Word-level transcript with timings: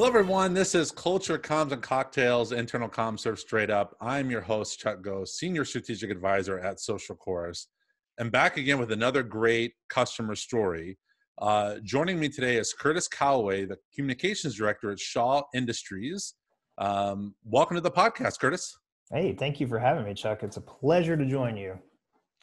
Hello, 0.00 0.08
everyone. 0.08 0.54
This 0.54 0.74
is 0.74 0.90
Culture 0.90 1.38
Comms 1.38 1.72
and 1.72 1.82
Cocktails, 1.82 2.52
Internal 2.52 2.88
Comm 2.88 3.20
Serve 3.20 3.38
Straight 3.38 3.68
Up. 3.68 3.94
I'm 4.00 4.30
your 4.30 4.40
host, 4.40 4.78
Chuck 4.80 5.02
Gose, 5.02 5.28
Senior 5.28 5.66
Strategic 5.66 6.10
Advisor 6.10 6.58
at 6.58 6.80
Social 6.80 7.14
Chorus. 7.14 7.68
And 8.16 8.32
back 8.32 8.56
again 8.56 8.78
with 8.78 8.92
another 8.92 9.22
great 9.22 9.74
customer 9.90 10.34
story. 10.36 10.96
Uh, 11.36 11.80
joining 11.82 12.18
me 12.18 12.30
today 12.30 12.56
is 12.56 12.72
Curtis 12.72 13.08
Calloway, 13.08 13.66
the 13.66 13.76
Communications 13.94 14.56
Director 14.56 14.90
at 14.90 14.98
Shaw 14.98 15.42
Industries. 15.54 16.32
Um, 16.78 17.34
welcome 17.44 17.74
to 17.74 17.82
the 17.82 17.90
podcast, 17.90 18.40
Curtis. 18.40 18.74
Hey, 19.12 19.34
thank 19.34 19.60
you 19.60 19.68
for 19.68 19.78
having 19.78 20.06
me, 20.06 20.14
Chuck. 20.14 20.42
It's 20.42 20.56
a 20.56 20.62
pleasure 20.62 21.14
to 21.14 21.26
join 21.26 21.58
you. 21.58 21.78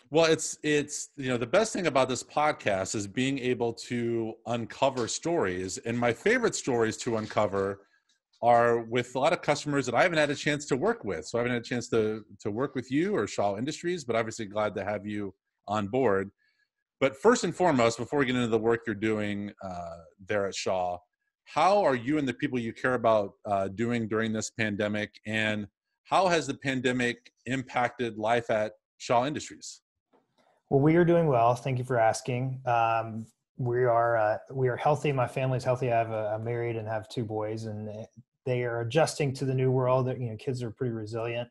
Well, 0.09 0.25
it's 0.25 0.57
it's 0.63 1.09
you 1.17 1.27
know 1.27 1.37
the 1.37 1.47
best 1.47 1.73
thing 1.73 1.87
about 1.87 2.07
this 2.07 2.23
podcast 2.23 2.95
is 2.95 3.07
being 3.07 3.39
able 3.39 3.73
to 3.89 4.35
uncover 4.45 5.07
stories, 5.07 5.77
and 5.79 5.99
my 5.99 6.13
favorite 6.13 6.55
stories 6.55 6.95
to 6.97 7.17
uncover 7.17 7.81
are 8.41 8.81
with 8.81 9.15
a 9.15 9.19
lot 9.19 9.33
of 9.33 9.41
customers 9.41 9.85
that 9.85 9.95
I 9.95 10.03
haven't 10.03 10.19
had 10.19 10.29
a 10.29 10.35
chance 10.35 10.65
to 10.67 10.77
work 10.77 11.03
with. 11.03 11.25
So 11.25 11.37
I 11.37 11.41
haven't 11.41 11.53
had 11.53 11.61
a 11.61 11.65
chance 11.65 11.89
to 11.89 12.23
to 12.39 12.51
work 12.51 12.73
with 12.73 12.89
you 12.89 13.15
or 13.15 13.27
Shaw 13.27 13.57
Industries, 13.57 14.05
but 14.05 14.15
obviously 14.15 14.45
glad 14.45 14.75
to 14.75 14.85
have 14.85 15.05
you 15.05 15.33
on 15.67 15.87
board. 15.87 16.31
But 17.01 17.17
first 17.17 17.43
and 17.43 17.53
foremost, 17.53 17.97
before 17.97 18.19
we 18.19 18.25
get 18.25 18.35
into 18.35 18.47
the 18.47 18.57
work 18.57 18.81
you're 18.87 18.95
doing 18.95 19.51
uh, 19.61 19.97
there 20.25 20.47
at 20.47 20.55
Shaw, 20.55 20.99
how 21.45 21.83
are 21.83 21.95
you 21.95 22.17
and 22.17 22.27
the 22.27 22.33
people 22.33 22.59
you 22.59 22.71
care 22.71 22.93
about 22.93 23.33
uh, 23.45 23.67
doing 23.69 24.07
during 24.07 24.31
this 24.31 24.51
pandemic, 24.51 25.19
and 25.25 25.67
how 26.05 26.27
has 26.27 26.47
the 26.47 26.53
pandemic 26.55 27.31
impacted 27.45 28.17
life 28.17 28.49
at 28.49 28.71
Shaw 28.99 29.25
Industries? 29.25 29.81
Well, 30.69 30.81
we 30.81 30.97
are 30.97 31.05
doing 31.05 31.27
well. 31.27 31.55
Thank 31.55 31.77
you 31.77 31.85
for 31.85 31.97
asking. 31.97 32.59
Um, 32.65 33.25
we 33.57 33.85
are 33.85 34.17
uh, 34.17 34.37
we 34.51 34.67
are 34.67 34.75
healthy. 34.75 35.11
My 35.13 35.27
family's 35.27 35.63
healthy. 35.63 35.91
I 35.91 35.97
have 35.97 36.11
a, 36.11 36.33
I'm 36.35 36.43
married 36.43 36.75
and 36.75 36.87
have 36.87 37.07
two 37.07 37.23
boys, 37.23 37.65
and 37.65 37.89
they 38.45 38.63
are 38.63 38.81
adjusting 38.81 39.33
to 39.35 39.45
the 39.45 39.53
new 39.53 39.71
world. 39.71 40.07
You 40.07 40.31
know, 40.31 40.37
kids 40.37 40.61
are 40.61 40.71
pretty 40.71 40.93
resilient. 40.93 41.47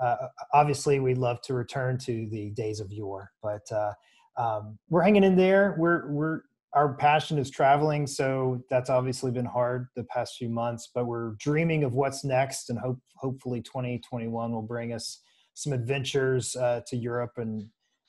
Uh, 0.00 0.16
obviously, 0.52 1.00
we'd 1.00 1.18
love 1.18 1.40
to 1.42 1.54
return 1.54 1.98
to 1.98 2.28
the 2.30 2.50
days 2.50 2.78
of 2.80 2.92
yore, 2.92 3.30
but 3.42 3.66
uh, 3.72 3.92
um, 4.36 4.78
we're 4.90 5.02
hanging 5.02 5.24
in 5.24 5.34
there. 5.34 5.74
We're 5.78 6.12
we're 6.12 6.40
our 6.74 6.92
passion 6.92 7.38
is 7.38 7.50
traveling, 7.50 8.06
so 8.06 8.62
that's 8.68 8.90
obviously 8.90 9.30
been 9.30 9.46
hard 9.46 9.88
the 9.96 10.04
past 10.04 10.36
few 10.36 10.50
months. 10.50 10.90
But 10.94 11.06
we're 11.06 11.32
dreaming 11.38 11.84
of 11.84 11.94
what's 11.94 12.22
next, 12.22 12.68
and 12.68 12.78
hope 12.78 12.98
hopefully 13.16 13.62
2021 13.62 14.52
will 14.52 14.60
bring 14.60 14.92
us 14.92 15.22
some 15.54 15.72
adventures 15.72 16.54
uh, 16.54 16.82
to 16.86 16.96
Europe 16.96 17.32
and 17.38 17.64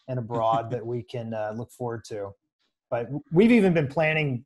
and 0.09 0.19
abroad 0.19 0.69
that 0.71 0.85
we 0.85 1.03
can 1.03 1.33
uh, 1.33 1.53
look 1.55 1.71
forward 1.71 2.03
to. 2.09 2.31
But 2.91 3.07
we've 3.31 3.51
even 3.51 3.73
been 3.73 3.87
planning 3.87 4.43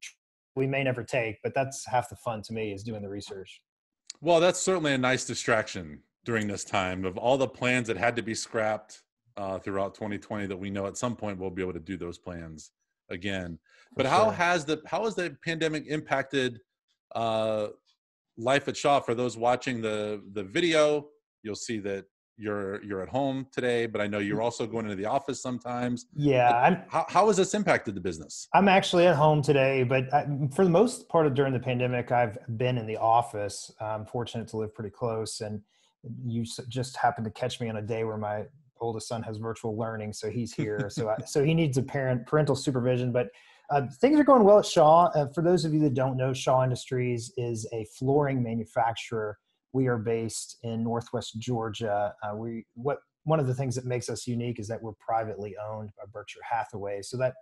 we 0.56 0.68
may 0.68 0.84
never 0.84 1.04
take, 1.04 1.38
but 1.42 1.56
that's 1.56 1.86
half 1.88 2.10
the 2.10 2.16
fun 2.18 2.42
to 2.44 2.54
me 2.54 2.74
is 2.74 2.84
doing 2.84 3.02
the 3.02 3.10
research. 3.10 3.62
Well, 4.22 4.40
that's 4.40 4.62
certainly 4.62 4.94
a 4.94 4.98
nice 4.98 5.26
distraction 5.26 6.04
during 6.26 6.48
this 6.48 6.64
time 6.64 7.06
of 7.06 7.18
all 7.18 7.38
the 7.38 7.48
plans 7.48 7.88
that 7.88 7.98
had 7.98 8.16
to 8.16 8.22
be 8.22 8.36
scrapped 8.36 9.02
uh, 9.36 9.60
throughout 9.60 9.96
2020 9.96 10.46
that 10.48 10.58
we 10.58 10.70
know 10.70 10.86
at 10.86 10.96
some 10.96 11.16
point 11.16 11.40
we'll 11.40 11.50
be 11.50 11.62
able 11.62 11.74
to 11.74 11.80
do 11.80 11.98
those 11.98 12.18
plans 12.18 12.72
again. 13.10 13.58
But 13.96 14.06
how 14.06 14.30
has 14.30 14.66
the 14.66 14.82
how 14.88 15.04
has 15.06 15.16
the 15.16 15.36
pandemic 15.44 15.86
impacted 15.88 16.60
uh, 17.16 17.68
life 18.38 18.68
at 18.68 18.78
Shaw? 18.78 19.00
For 19.00 19.14
those 19.14 19.38
watching 19.38 19.82
the 19.82 20.24
the 20.34 20.44
video, 20.44 21.08
you'll 21.44 21.56
see 21.56 21.80
that 21.80 22.06
you're 22.38 22.84
you're 22.84 23.02
at 23.02 23.10
home 23.10 23.46
today 23.52 23.86
but 23.86 24.02
i 24.02 24.08
know 24.08 24.20
you're 24.20 24.40
mm. 24.40 24.44
also 24.44 24.66
going 24.66 24.86
into 24.86 24.96
the 24.96 25.06
office 25.06 25.42
sometimes. 25.42 26.08
Yeah 26.16 26.82
how, 26.90 27.06
how 27.10 27.28
has 27.28 27.38
this 27.38 27.54
impacted 27.54 27.96
the 27.96 28.02
business? 28.02 28.48
I'm 28.54 28.68
actually 28.68 29.08
at 29.08 29.16
home 29.16 29.42
today 29.42 29.84
but 29.84 30.12
I, 30.14 30.26
for 30.54 30.64
the 30.64 30.72
most 30.72 31.08
part 31.10 31.28
of 31.28 31.34
during 31.34 31.54
the 31.54 31.60
pandemic 31.60 32.12
i've 32.12 32.38
been 32.58 32.78
in 32.78 32.88
the 32.88 32.98
office. 32.98 33.72
I'm 33.80 34.06
fortunate 34.06 34.48
to 34.50 34.58
live 34.58 34.74
pretty 34.74 34.90
close 34.90 35.42
and 35.42 35.62
you 36.26 36.46
just 36.68 36.98
happened 36.98 37.26
to 37.26 37.32
catch 37.32 37.62
me 37.62 37.70
on 37.70 37.78
a 37.78 37.82
day 37.82 38.04
where 38.04 38.18
my 38.18 38.44
oldest 38.82 39.08
son 39.08 39.24
has 39.24 39.38
virtual 39.38 39.78
learning 39.78 40.12
so 40.12 40.30
he's 40.30 40.54
here 40.54 40.90
so 40.90 41.10
I, 41.10 41.16
so 41.26 41.44
he 41.44 41.54
needs 41.54 41.78
a 41.78 41.84
parent 41.84 42.26
parental 42.26 42.56
supervision 42.56 43.12
but 43.12 43.30
uh, 43.70 43.84
things 44.02 44.20
are 44.20 44.24
going 44.24 44.44
well 44.44 44.60
at 44.60 44.66
shaw. 44.66 45.06
Uh, 45.16 45.28
for 45.34 45.42
those 45.42 45.66
of 45.66 45.74
you 45.74 45.80
that 45.80 45.94
don't 45.94 46.18
know 46.18 46.34
shaw 46.34 46.64
industries 46.64 47.32
is 47.38 47.68
a 47.74 47.86
flooring 47.98 48.44
manufacturer 48.44 49.38
we 49.74 49.88
are 49.88 49.98
based 49.98 50.58
in 50.64 50.84
Northwest 50.84 51.40
Georgia. 51.40 52.14
Uh, 52.24 52.36
we 52.36 52.66
what 52.76 53.00
one 53.26 53.40
of 53.40 53.48
the 53.48 53.54
things 53.54 53.76
that 53.76 53.86
makes 53.86 54.10
us 54.10 54.28
unique 54.28 54.60
is 54.60 54.68
that 54.68 54.82
we're 54.82 54.94
privately 55.00 55.56
owned 55.70 55.90
by 55.98 56.04
Berkshire 56.12 56.40
Hathaway. 56.50 57.02
So 57.02 57.18
that 57.18 57.34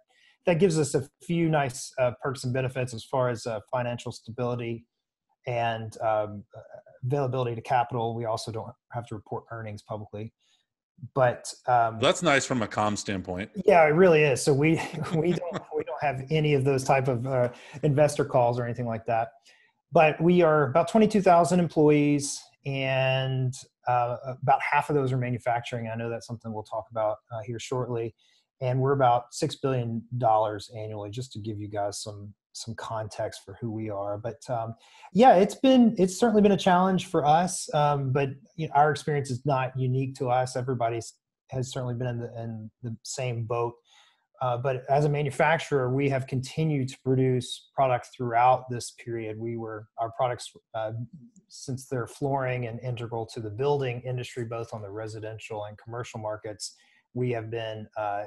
that 0.45 0.59
gives 0.59 0.79
us 0.79 0.95
a 0.95 1.07
few 1.21 1.49
nice 1.49 1.93
uh, 1.99 2.11
perks 2.23 2.45
and 2.45 2.53
benefits 2.53 2.93
as 2.93 3.03
far 3.03 3.29
as 3.29 3.45
uh, 3.45 3.59
financial 3.71 4.11
stability 4.11 4.85
and 5.45 5.95
um, 6.01 6.43
availability 7.03 7.55
to 7.55 7.61
capital. 7.61 8.15
We 8.15 8.25
also 8.25 8.51
don't 8.51 8.71
have 8.91 9.05
to 9.07 9.15
report 9.15 9.43
earnings 9.51 9.83
publicly. 9.83 10.33
But 11.15 11.51
um, 11.67 11.97
that's 11.99 12.21
nice 12.21 12.45
from 12.45 12.61
a 12.61 12.67
com 12.67 12.95
standpoint. 12.95 13.49
Yeah, 13.65 13.83
it 13.85 13.93
really 13.93 14.23
is. 14.23 14.41
So 14.41 14.53
we 14.53 14.81
we 15.15 15.33
don't 15.33 15.61
we 15.75 15.83
don't 15.83 16.01
have 16.01 16.25
any 16.29 16.53
of 16.53 16.63
those 16.63 16.83
type 16.83 17.07
of 17.07 17.27
uh, 17.27 17.49
investor 17.83 18.23
calls 18.23 18.57
or 18.57 18.63
anything 18.63 18.85
like 18.87 19.05
that 19.07 19.29
but 19.91 20.21
we 20.21 20.41
are 20.41 20.69
about 20.69 20.89
22,000 20.89 21.59
employees 21.59 22.41
and 22.65 23.53
uh, 23.87 24.17
about 24.41 24.59
half 24.61 24.89
of 24.89 24.95
those 24.95 25.11
are 25.11 25.17
manufacturing. 25.17 25.89
I 25.91 25.95
know 25.95 26.09
that's 26.09 26.27
something 26.27 26.53
we'll 26.53 26.63
talk 26.63 26.85
about 26.91 27.17
uh, 27.31 27.41
here 27.45 27.59
shortly. 27.59 28.13
And 28.61 28.79
we're 28.79 28.91
about 28.91 29.31
$6 29.33 29.55
billion 29.61 30.03
annually, 30.75 31.09
just 31.09 31.31
to 31.33 31.39
give 31.39 31.59
you 31.59 31.67
guys 31.67 32.01
some 32.01 32.33
some 32.53 32.75
context 32.75 33.41
for 33.45 33.57
who 33.61 33.71
we 33.71 33.89
are. 33.89 34.17
But 34.17 34.41
um, 34.49 34.75
yeah, 35.13 35.35
it's 35.35 35.55
been 35.55 35.95
it's 35.97 36.19
certainly 36.19 36.41
been 36.41 36.51
a 36.51 36.57
challenge 36.57 37.07
for 37.07 37.25
us. 37.25 37.73
Um, 37.73 38.11
but 38.11 38.29
you 38.55 38.67
know, 38.67 38.73
our 38.73 38.91
experience 38.91 39.31
is 39.31 39.45
not 39.45 39.71
unique 39.77 40.15
to 40.15 40.29
us. 40.29 40.55
Everybody's 40.55 41.13
has 41.49 41.71
certainly 41.71 41.95
been 41.95 42.07
in 42.07 42.19
the, 42.19 42.41
in 42.41 42.71
the 42.81 42.95
same 43.03 43.43
boat. 43.43 43.73
Uh, 44.41 44.57
but 44.57 44.83
as 44.89 45.05
a 45.05 45.09
manufacturer, 45.09 45.93
we 45.93 46.09
have 46.09 46.25
continued 46.25 46.89
to 46.89 46.97
produce 47.05 47.69
products 47.75 48.09
throughout 48.15 48.67
this 48.71 48.91
period. 49.03 49.37
We 49.37 49.55
were 49.55 49.87
our 49.99 50.11
products, 50.11 50.51
uh, 50.73 50.93
since 51.47 51.87
they're 51.87 52.07
flooring 52.07 52.65
and 52.65 52.79
integral 52.79 53.27
to 53.27 53.39
the 53.39 53.51
building 53.51 54.01
industry, 54.03 54.45
both 54.45 54.73
on 54.73 54.81
the 54.81 54.89
residential 54.89 55.65
and 55.65 55.77
commercial 55.77 56.19
markets, 56.19 56.75
we 57.13 57.29
have 57.31 57.51
been 57.51 57.87
uh, 57.97 58.23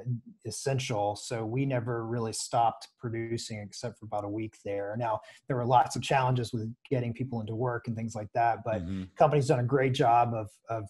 essential. 0.47 1.17
So 1.17 1.45
we 1.45 1.67
never 1.67 2.07
really 2.07 2.33
stopped 2.33 2.89
producing 3.01 3.59
except 3.59 3.99
for 3.99 4.05
about 4.05 4.25
a 4.25 4.29
week 4.29 4.59
there. 4.65 4.95
Now 4.97 5.21
there 5.49 5.57
were 5.57 5.67
lots 5.67 5.97
of 5.97 6.03
challenges 6.03 6.53
with 6.53 6.73
getting 6.89 7.13
people 7.13 7.41
into 7.41 7.57
work 7.57 7.89
and 7.89 7.97
things 7.97 8.15
like 8.15 8.29
that, 8.35 8.59
but 8.65 8.83
mm-hmm. 8.83 9.05
company's 9.17 9.49
done 9.49 9.61
a 9.61 9.65
great 9.65 9.95
job 9.95 10.35
of 10.35 10.51
of 10.69 10.85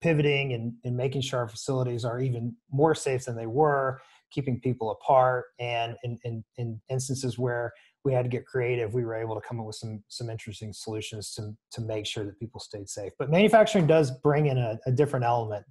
pivoting 0.00 0.52
and, 0.52 0.72
and 0.84 0.96
making 0.96 1.20
sure 1.20 1.40
our 1.40 1.48
facilities 1.48 2.04
are 2.04 2.20
even 2.20 2.54
more 2.70 2.94
safe 2.94 3.24
than 3.24 3.36
they 3.36 3.46
were 3.46 4.00
keeping 4.30 4.60
people 4.60 4.90
apart 4.90 5.46
and 5.58 5.96
in, 6.04 6.18
in, 6.24 6.44
in 6.56 6.80
instances 6.90 7.38
where 7.38 7.72
we 8.04 8.12
had 8.12 8.22
to 8.22 8.28
get 8.28 8.46
creative 8.46 8.94
we 8.94 9.04
were 9.04 9.14
able 9.14 9.34
to 9.34 9.40
come 9.46 9.60
up 9.60 9.66
with 9.66 9.76
some 9.76 10.02
some 10.08 10.30
interesting 10.30 10.72
solutions 10.72 11.34
to 11.34 11.54
to 11.70 11.80
make 11.80 12.06
sure 12.06 12.24
that 12.24 12.38
people 12.38 12.60
stayed 12.60 12.88
safe. 12.88 13.12
But 13.18 13.30
manufacturing 13.30 13.86
does 13.86 14.10
bring 14.22 14.46
in 14.46 14.58
a, 14.58 14.78
a 14.86 14.92
different 14.92 15.24
element 15.24 15.64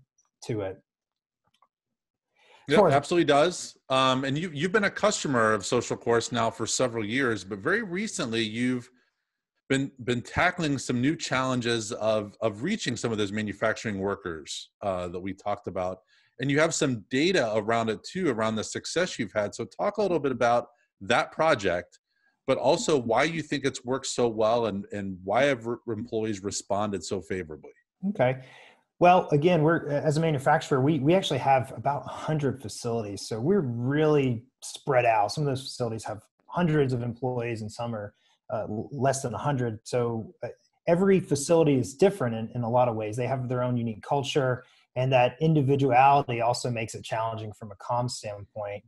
to 0.46 0.62
it. 0.62 0.82
Yeah, 2.68 2.86
absolutely 2.88 3.26
does. 3.26 3.78
Um, 3.90 4.26
and 4.26 4.38
you 4.38 4.52
you've 4.54 4.74
been 4.74 4.84
a 4.84 4.92
customer 4.92 5.54
of 5.54 5.66
Social 5.66 5.96
Chorus 5.96 6.32
now 6.34 6.52
for 6.52 6.68
several 6.68 7.06
years, 7.06 7.44
but 7.46 7.60
very 7.60 7.82
recently 7.82 8.44
you've 8.44 8.90
been 9.70 9.90
been 10.04 10.22
tackling 10.22 10.78
some 10.78 11.00
new 11.02 11.16
challenges 11.16 11.94
of 11.94 12.36
of 12.42 12.64
reaching 12.64 12.98
some 12.98 13.12
of 13.12 13.18
those 13.18 13.32
manufacturing 13.32 14.00
workers 14.00 14.72
uh, 14.82 15.08
that 15.08 15.20
we 15.20 15.34
talked 15.34 15.68
about 15.68 16.00
and 16.40 16.52
you 16.52 16.60
have 16.60 16.74
some 16.74 17.04
data 17.10 17.52
around 17.56 17.90
it 17.90 18.04
too 18.04 18.30
around 18.30 18.56
the 18.56 18.64
success 18.64 19.18
you've 19.18 19.34
had. 19.34 19.56
So 19.56 19.66
talk 19.66 19.98
a 19.98 20.02
little 20.02 20.20
bit 20.20 20.32
about 20.32 20.68
that 21.02 21.32
project 21.32 22.00
but 22.48 22.58
also 22.58 22.98
why 22.98 23.24
you 23.24 23.42
think 23.42 23.66
it's 23.66 23.84
worked 23.84 24.08
so 24.08 24.28
well 24.28 24.68
and 24.68 24.86
and 24.92 25.18
why 25.24 25.44
have 25.44 25.68
re- 25.68 25.78
employees 25.90 26.42
responded 26.42 27.04
so 27.04 27.22
favorably. 27.22 27.74
Okay. 28.10 28.38
Well 29.00 29.28
again 29.32 29.62
we're 29.62 29.88
as 29.90 30.18
a 30.18 30.22
manufacturer 30.22 30.82
we 30.82 31.00
we 31.00 31.14
actually 31.14 31.40
have 31.40 31.74
about 31.76 32.06
100 32.06 32.62
facilities. 32.62 33.28
So 33.28 33.40
we're 33.40 33.60
really 33.60 34.44
spread 34.64 35.06
out. 35.06 35.32
Some 35.32 35.44
of 35.44 35.48
those 35.50 35.62
facilities 35.62 36.04
have 36.06 36.24
hundreds 36.48 36.94
of 36.94 37.04
employees 37.04 37.62
and 37.62 37.72
some 37.72 37.94
are 37.94 38.14
uh, 38.50 38.66
less 38.70 39.22
than 39.22 39.34
100 39.34 39.80
so 39.84 40.34
uh, 40.42 40.48
every 40.88 41.20
facility 41.20 41.78
is 41.78 41.94
different 41.94 42.34
in, 42.34 42.50
in 42.56 42.64
a 42.64 42.70
lot 42.70 42.88
of 42.88 42.96
ways. 42.96 43.18
They 43.18 43.28
have 43.28 43.50
their 43.50 43.62
own 43.62 43.76
unique 43.76 44.02
culture 44.02 44.64
and 44.98 45.14
that 45.14 45.38
individuality 45.40 46.42
also 46.42 46.70
makes 46.70 46.96
it 46.96 47.06
challenging 47.06 47.54
from 47.54 47.72
a 47.72 47.76
comm 47.76 48.10
standpoint. 48.10 48.84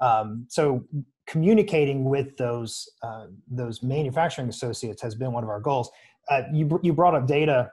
Um, 0.00 0.46
so 0.48 0.84
communicating 1.26 2.04
with 2.04 2.36
those 2.36 2.88
uh, 3.02 3.26
those 3.50 3.82
manufacturing 3.82 4.48
associates 4.48 5.02
has 5.02 5.14
been 5.14 5.32
one 5.32 5.42
of 5.42 5.48
our 5.48 5.60
goals. 5.60 5.90
Uh, 6.30 6.42
you 6.52 6.78
you 6.82 6.92
brought 6.92 7.14
up 7.14 7.26
data. 7.26 7.72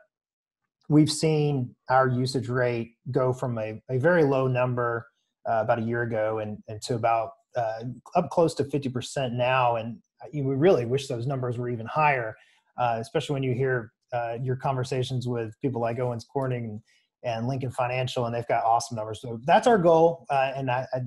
We've 0.90 1.12
seen 1.12 1.76
our 1.90 2.08
usage 2.08 2.50
rate 2.50 2.96
go 3.12 3.34
from 3.34 3.58
a, 3.58 3.82
a 3.90 3.98
very 3.98 4.24
low 4.24 4.48
number 4.48 5.08
uh, 5.48 5.60
about 5.62 5.80
a 5.80 5.82
year 5.82 6.04
ago 6.04 6.40
and, 6.40 6.58
and 6.68 6.82
to 6.84 6.96
about 6.96 7.32
uh, 7.56 7.84
up 8.16 8.30
close 8.30 8.54
to 8.56 8.64
50% 8.64 9.34
now. 9.34 9.76
And 9.78 9.98
we 10.34 10.42
really 10.42 10.86
wish 10.86 11.08
those 11.08 11.28
numbers 11.28 11.58
were 11.58 11.70
even 11.70 11.86
higher. 11.86 12.36
uh, 12.78 12.98
especially 13.00 13.34
when 13.34 13.44
you 13.44 13.54
hear 13.54 13.92
uh, 14.14 14.38
your 14.42 14.56
conversations 14.56 15.28
with 15.28 15.60
people 15.62 15.82
like 15.82 16.00
Owens 16.00 16.26
Corning 16.26 16.82
and 17.24 17.48
Lincoln 17.48 17.72
Financial, 17.72 18.26
and 18.26 18.36
they've 18.36 18.48
got 18.48 18.64
awesome 18.64 18.98
numbers. 18.98 19.22
So 19.22 19.40
that's 19.46 19.68
our 19.68 19.78
goal, 19.78 20.26
uh, 20.30 20.52
and 20.56 20.70
I, 20.70 20.86
I, 20.94 21.00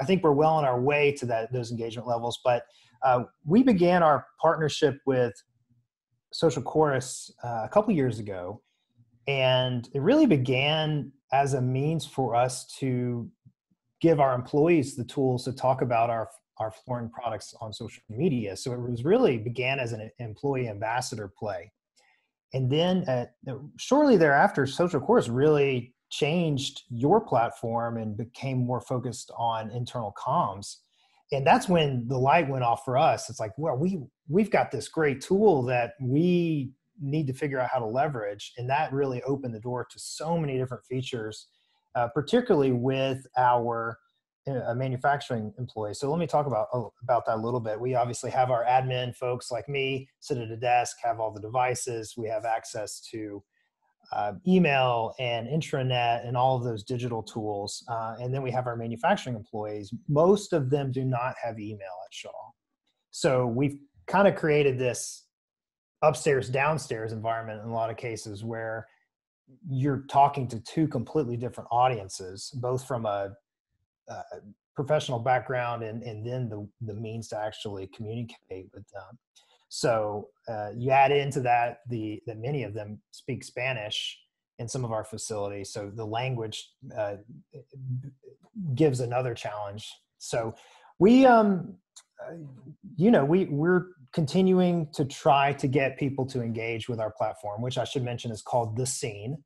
I, 0.00 0.04
think 0.04 0.22
we're 0.22 0.32
well 0.32 0.54
on 0.54 0.64
our 0.64 0.80
way 0.80 1.12
to 1.18 1.26
that 1.26 1.52
those 1.52 1.70
engagement 1.70 2.06
levels. 2.08 2.40
But 2.44 2.64
uh, 3.02 3.24
we 3.44 3.62
began 3.62 4.02
our 4.02 4.26
partnership 4.40 4.98
with 5.06 5.32
Social 6.32 6.62
Chorus 6.62 7.30
uh, 7.44 7.62
a 7.64 7.68
couple 7.68 7.94
years 7.94 8.18
ago, 8.18 8.62
and 9.26 9.88
it 9.94 10.00
really 10.00 10.26
began 10.26 11.12
as 11.32 11.54
a 11.54 11.60
means 11.60 12.06
for 12.06 12.34
us 12.34 12.66
to 12.78 13.28
give 14.00 14.20
our 14.20 14.34
employees 14.34 14.94
the 14.94 15.04
tools 15.04 15.44
to 15.44 15.52
talk 15.52 15.82
about 15.82 16.10
our 16.10 16.28
our 16.58 16.70
flooring 16.70 17.10
products 17.10 17.54
on 17.60 17.72
social 17.72 18.02
media. 18.08 18.56
So 18.56 18.72
it 18.72 18.80
was 18.80 19.04
really 19.04 19.36
began 19.36 19.78
as 19.78 19.92
an 19.92 20.10
employee 20.18 20.68
ambassador 20.68 21.30
play. 21.38 21.70
And 22.54 22.70
then 22.70 23.04
at, 23.06 23.34
shortly 23.78 24.16
thereafter, 24.16 24.66
Social 24.66 25.00
Chorus 25.00 25.28
really 25.28 25.94
changed 26.10 26.82
your 26.88 27.20
platform 27.20 27.96
and 27.96 28.16
became 28.16 28.58
more 28.58 28.80
focused 28.80 29.30
on 29.36 29.70
internal 29.70 30.14
comms. 30.16 30.76
And 31.32 31.46
that's 31.46 31.68
when 31.68 32.06
the 32.06 32.18
light 32.18 32.48
went 32.48 32.62
off 32.62 32.84
for 32.84 32.96
us. 32.96 33.28
It's 33.28 33.40
like, 33.40 33.52
well, 33.58 33.76
we 33.76 34.00
we've 34.28 34.50
got 34.50 34.70
this 34.70 34.88
great 34.88 35.20
tool 35.20 35.64
that 35.64 35.94
we 36.00 36.70
need 37.00 37.26
to 37.26 37.32
figure 37.32 37.58
out 37.58 37.68
how 37.72 37.80
to 37.80 37.86
leverage, 37.86 38.52
and 38.56 38.70
that 38.70 38.92
really 38.92 39.22
opened 39.24 39.54
the 39.54 39.60
door 39.60 39.86
to 39.90 39.98
so 39.98 40.38
many 40.38 40.56
different 40.56 40.84
features, 40.84 41.48
uh, 41.96 42.08
particularly 42.14 42.72
with 42.72 43.26
our 43.36 43.98
a 44.46 44.74
manufacturing 44.74 45.52
employee. 45.58 45.94
So 45.94 46.10
let 46.10 46.18
me 46.18 46.26
talk 46.26 46.46
about 46.46 46.68
oh, 46.72 46.92
about 47.02 47.26
that 47.26 47.36
a 47.36 47.42
little 47.42 47.60
bit. 47.60 47.80
We 47.80 47.94
obviously 47.94 48.30
have 48.30 48.50
our 48.50 48.64
admin 48.64 49.14
folks 49.14 49.50
like 49.50 49.68
me 49.68 50.08
sit 50.20 50.38
at 50.38 50.50
a 50.50 50.56
desk, 50.56 50.96
have 51.02 51.18
all 51.18 51.32
the 51.32 51.40
devices. 51.40 52.14
We 52.16 52.28
have 52.28 52.44
access 52.44 53.00
to 53.12 53.42
uh, 54.12 54.34
email 54.46 55.14
and 55.18 55.48
intranet 55.48 56.26
and 56.26 56.36
all 56.36 56.56
of 56.56 56.62
those 56.62 56.84
digital 56.84 57.22
tools. 57.22 57.84
Uh, 57.88 58.14
and 58.20 58.32
then 58.32 58.42
we 58.42 58.50
have 58.52 58.66
our 58.66 58.76
manufacturing 58.76 59.34
employees. 59.34 59.92
Most 60.08 60.52
of 60.52 60.70
them 60.70 60.92
do 60.92 61.04
not 61.04 61.34
have 61.42 61.58
email 61.58 61.80
at 62.06 62.14
Shaw. 62.14 62.30
So 63.10 63.46
we've 63.46 63.78
kind 64.06 64.28
of 64.28 64.36
created 64.36 64.78
this 64.78 65.24
upstairs 66.02 66.48
downstairs 66.48 67.12
environment 67.12 67.62
in 67.64 67.68
a 67.68 67.74
lot 67.74 67.90
of 67.90 67.96
cases 67.96 68.44
where 68.44 68.86
you're 69.68 70.04
talking 70.08 70.46
to 70.48 70.60
two 70.60 70.86
completely 70.86 71.36
different 71.36 71.68
audiences 71.72 72.50
both 72.60 72.86
from 72.86 73.06
a 73.06 73.30
uh, 74.10 74.22
professional 74.74 75.18
background 75.18 75.82
and, 75.82 76.02
and 76.02 76.26
then 76.26 76.48
the, 76.48 76.68
the 76.82 76.94
means 76.94 77.28
to 77.28 77.38
actually 77.38 77.88
communicate 77.88 78.68
with 78.74 78.86
them. 78.90 79.18
So 79.68 80.28
uh, 80.48 80.70
you 80.76 80.90
add 80.90 81.10
into 81.10 81.40
that 81.40 81.78
the 81.88 82.22
that 82.26 82.38
many 82.38 82.62
of 82.62 82.72
them 82.72 83.00
speak 83.10 83.42
Spanish 83.42 84.18
in 84.58 84.68
some 84.68 84.84
of 84.84 84.92
our 84.92 85.04
facilities. 85.04 85.72
So 85.72 85.90
the 85.92 86.04
language 86.04 86.70
uh, 86.96 87.16
gives 88.74 89.00
another 89.00 89.34
challenge. 89.34 89.90
So 90.18 90.54
we, 90.98 91.26
um, 91.26 91.74
uh, 92.24 92.34
you 92.96 93.10
know, 93.10 93.24
we 93.24 93.46
we're 93.46 93.88
continuing 94.12 94.88
to 94.94 95.04
try 95.04 95.52
to 95.54 95.66
get 95.66 95.98
people 95.98 96.24
to 96.26 96.42
engage 96.42 96.88
with 96.88 97.00
our 97.00 97.10
platform, 97.10 97.60
which 97.60 97.76
I 97.76 97.84
should 97.84 98.02
mention 98.02 98.30
is 98.30 98.42
called 98.42 98.76
the 98.76 98.86
Scene, 98.86 99.36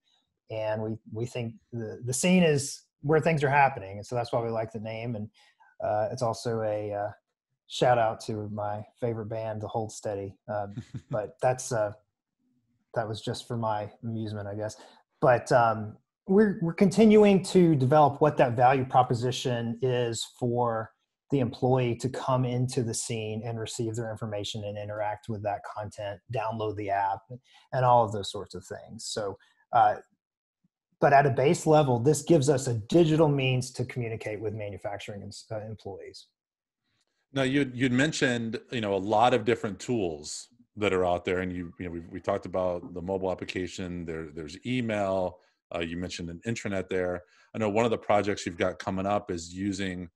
and 0.51 0.83
we 0.83 0.91
we 1.13 1.27
think 1.27 1.55
the 1.73 2.01
the 2.05 2.13
Scene 2.13 2.43
is 2.43 2.83
where 3.03 3.21
things 3.21 3.43
are 3.43 3.51
happening, 3.51 3.99
and 3.99 4.07
so 4.07 4.15
that's 4.15 4.33
why 4.33 4.43
we 4.43 4.51
like 4.51 4.73
the 4.73 4.81
name. 4.81 5.17
And 5.17 5.29
uh, 5.83 6.09
it's 6.13 6.23
also 6.23 6.63
a 6.63 6.93
uh, 6.93 7.11
shout 7.69 7.99
out 7.99 8.21
to 8.21 8.49
my 8.53 8.83
favorite 9.01 9.27
band, 9.27 9.63
The 9.63 9.69
Hold 9.69 9.93
Steady. 9.93 10.37
Um, 10.49 10.75
but 11.11 11.37
that's 11.41 11.73
uh, 11.73 11.93
that 12.95 13.09
was 13.09 13.21
just 13.21 13.47
for 13.47 13.57
my 13.57 13.91
amusement, 14.03 14.49
I 14.49 14.55
guess. 14.55 14.77
But 15.21 15.51
um, 15.53 15.97
we're 16.27 16.59
we're 16.63 16.75
continuing 16.75 17.43
to 17.45 17.75
develop 17.75 18.21
what 18.21 18.37
that 18.37 18.57
value 18.57 18.85
proposition 18.85 19.79
is 19.83 20.27
for 20.39 20.93
the 21.31 21.41
employee 21.41 21.95
to 21.95 22.09
come 22.09 22.45
into 22.45 22.83
the 22.83 22.93
scene 22.93 23.43
and 23.45 23.59
receive 23.59 23.95
their 23.95 24.11
information 24.11 24.65
and 24.65 24.77
interact 24.77 25.29
with 25.29 25.43
that 25.45 25.61
content, 25.77 26.21
download 26.35 26.77
the 26.77 26.91
app, 26.91 27.21
and 27.73 27.85
all 27.85 28.05
of 28.05 28.13
those 28.13 28.31
sorts 28.33 28.55
of 28.55 28.65
things. 28.65 29.05
So 29.05 29.39
uh, 29.73 29.97
but 31.01 31.13
at 31.13 31.27
a 31.27 31.31
base 31.31 31.67
level, 31.67 31.99
this 31.99 32.23
gives 32.23 32.49
us 32.49 32.67
a 32.67 32.75
digital 32.75 33.29
means 33.29 33.71
to 33.73 33.85
communicate 33.85 34.41
with 34.41 34.55
manufacturing 34.55 35.31
uh, 35.51 35.61
employees. 35.61 36.27
Now, 37.33 37.43
you 37.43 37.71
you'd 37.75 37.93
mentioned 37.93 38.61
you 38.71 38.81
know 38.81 38.95
a 38.95 38.99
lot 38.99 39.35
of 39.35 39.45
different 39.45 39.79
tools 39.79 40.49
that 40.77 40.93
are 40.93 41.07
out 41.07 41.25
there, 41.25 41.41
and 41.41 41.53
you 41.53 41.73
you 41.79 41.87
know 41.87 41.91
we 41.93 42.01
we 42.01 42.21
talked 42.21 42.47
about 42.47 42.95
the 42.95 43.03
mobile 43.03 43.31
application. 43.31 44.05
There 44.05 44.29
there's 44.35 44.57
email. 44.67 45.39
Uh, 45.75 45.81
you 45.81 45.97
mentioned 45.97 46.29
an 46.29 46.41
intranet 46.47 46.89
there. 46.89 47.23
I 47.55 47.59
know 47.59 47.69
one 47.69 47.85
of 47.85 47.93
the 47.93 47.99
projects 47.99 48.45
you've 48.45 48.57
got 48.59 48.79
coming 48.79 49.07
up 49.07 49.31
is 49.31 49.55
using 49.55 50.09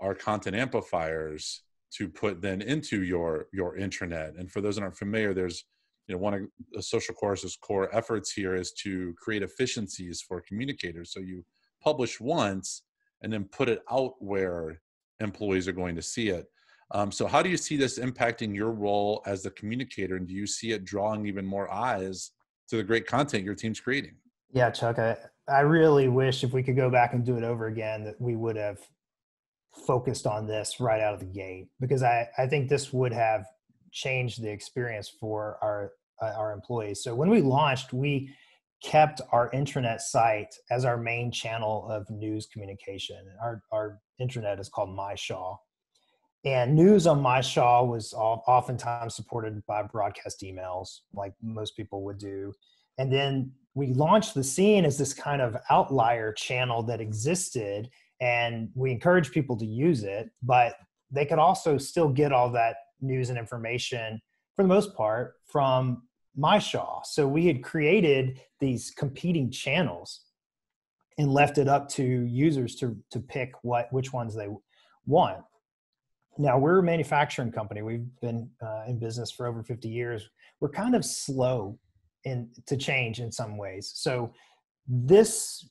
our 0.00 0.14
content 0.14 0.54
amplifiers 0.54 1.62
to 1.96 2.08
put 2.08 2.40
then 2.40 2.62
into 2.62 3.02
your 3.02 3.48
your 3.52 3.76
intranet. 3.76 4.38
And 4.38 4.50
for 4.50 4.60
those 4.60 4.76
that 4.76 4.82
aren't 4.82 4.96
familiar, 4.96 5.34
there's 5.34 5.64
you 6.06 6.14
know 6.14 6.20
one 6.20 6.48
of 6.74 6.84
social 6.84 7.14
chorus's 7.14 7.56
core 7.56 7.94
efforts 7.94 8.32
here 8.32 8.54
is 8.54 8.72
to 8.82 9.14
create 9.18 9.42
efficiencies 9.42 10.20
for 10.20 10.42
communicators. 10.46 11.12
So 11.12 11.20
you 11.20 11.44
publish 11.82 12.20
once 12.20 12.82
and 13.22 13.32
then 13.32 13.44
put 13.44 13.68
it 13.68 13.82
out 13.90 14.14
where 14.18 14.80
employees 15.20 15.68
are 15.68 15.72
going 15.72 15.96
to 15.96 16.02
see 16.02 16.28
it. 16.28 16.46
Um, 16.90 17.10
so 17.10 17.26
how 17.26 17.42
do 17.42 17.48
you 17.48 17.56
see 17.56 17.76
this 17.76 17.98
impacting 17.98 18.54
your 18.54 18.70
role 18.70 19.22
as 19.26 19.42
the 19.42 19.50
communicator? 19.50 20.16
And 20.16 20.28
do 20.28 20.34
you 20.34 20.46
see 20.46 20.72
it 20.72 20.84
drawing 20.84 21.26
even 21.26 21.46
more 21.46 21.72
eyes 21.72 22.32
to 22.68 22.76
the 22.76 22.82
great 22.82 23.06
content 23.06 23.44
your 23.44 23.54
team's 23.54 23.80
creating? 23.80 24.16
Yeah 24.52 24.70
chuck 24.70 24.98
i, 24.98 25.16
I 25.48 25.60
really 25.60 26.08
wish 26.08 26.44
if 26.44 26.52
we 26.52 26.62
could 26.62 26.76
go 26.76 26.90
back 26.90 27.12
and 27.12 27.24
do 27.24 27.36
it 27.36 27.44
over 27.44 27.66
again 27.66 28.04
that 28.04 28.20
we 28.20 28.36
would 28.36 28.56
have 28.56 28.78
focused 29.86 30.26
on 30.26 30.46
this 30.46 30.78
right 30.80 31.00
out 31.00 31.14
of 31.14 31.20
the 31.20 31.26
gate 31.26 31.68
because 31.80 32.02
I, 32.02 32.28
I 32.38 32.46
think 32.46 32.68
this 32.68 32.92
would 32.92 33.12
have 33.12 33.44
change 33.94 34.36
the 34.36 34.50
experience 34.50 35.08
for 35.08 35.58
our 35.62 35.92
uh, 36.22 36.34
our 36.36 36.52
employees. 36.52 37.02
So 37.02 37.14
when 37.14 37.30
we 37.30 37.40
launched, 37.40 37.92
we 37.92 38.30
kept 38.82 39.20
our 39.32 39.50
intranet 39.52 40.00
site 40.00 40.54
as 40.70 40.84
our 40.84 40.98
main 40.98 41.32
channel 41.32 41.88
of 41.88 42.08
news 42.10 42.46
communication. 42.52 43.16
Our 43.42 43.62
our 43.72 44.00
intranet 44.20 44.60
is 44.60 44.68
called 44.68 44.90
MyShaw, 44.90 45.56
and 46.44 46.74
news 46.74 47.06
on 47.06 47.22
MyShaw 47.22 47.86
was 47.88 48.12
oftentimes 48.12 49.14
supported 49.14 49.64
by 49.66 49.82
broadcast 49.82 50.42
emails, 50.42 51.00
like 51.14 51.32
most 51.42 51.76
people 51.76 52.04
would 52.04 52.18
do. 52.18 52.52
And 52.98 53.12
then 53.12 53.52
we 53.74 53.88
launched 53.88 54.34
the 54.34 54.44
scene 54.44 54.84
as 54.84 54.98
this 54.98 55.14
kind 55.14 55.40
of 55.40 55.56
outlier 55.70 56.32
channel 56.32 56.82
that 56.84 57.00
existed, 57.00 57.88
and 58.20 58.68
we 58.74 58.92
encouraged 58.92 59.32
people 59.32 59.56
to 59.56 59.66
use 59.66 60.04
it, 60.04 60.30
but 60.42 60.74
they 61.10 61.24
could 61.24 61.38
also 61.38 61.78
still 61.78 62.08
get 62.08 62.32
all 62.32 62.50
that 62.50 62.76
news 63.04 63.30
and 63.30 63.38
information 63.38 64.20
for 64.56 64.62
the 64.62 64.68
most 64.68 64.94
part 64.96 65.34
from 65.44 66.02
MyShaw. 66.38 67.04
So 67.04 67.28
we 67.28 67.46
had 67.46 67.62
created 67.62 68.40
these 68.60 68.90
competing 68.90 69.50
channels 69.50 70.22
and 71.18 71.32
left 71.32 71.58
it 71.58 71.68
up 71.68 71.88
to 71.90 72.02
users 72.02 72.74
to 72.76 72.96
to 73.10 73.20
pick 73.20 73.52
what 73.62 73.92
which 73.92 74.12
ones 74.12 74.34
they 74.34 74.48
want. 75.06 75.42
Now 76.38 76.58
we're 76.58 76.80
a 76.80 76.82
manufacturing 76.82 77.52
company. 77.52 77.82
We've 77.82 78.06
been 78.20 78.50
uh, 78.60 78.84
in 78.88 78.98
business 78.98 79.30
for 79.30 79.46
over 79.46 79.62
50 79.62 79.88
years. 79.88 80.28
We're 80.60 80.70
kind 80.70 80.96
of 80.96 81.04
slow 81.04 81.78
in 82.24 82.50
to 82.66 82.76
change 82.76 83.20
in 83.20 83.30
some 83.30 83.56
ways. 83.56 83.92
So 83.94 84.32
this 84.88 85.68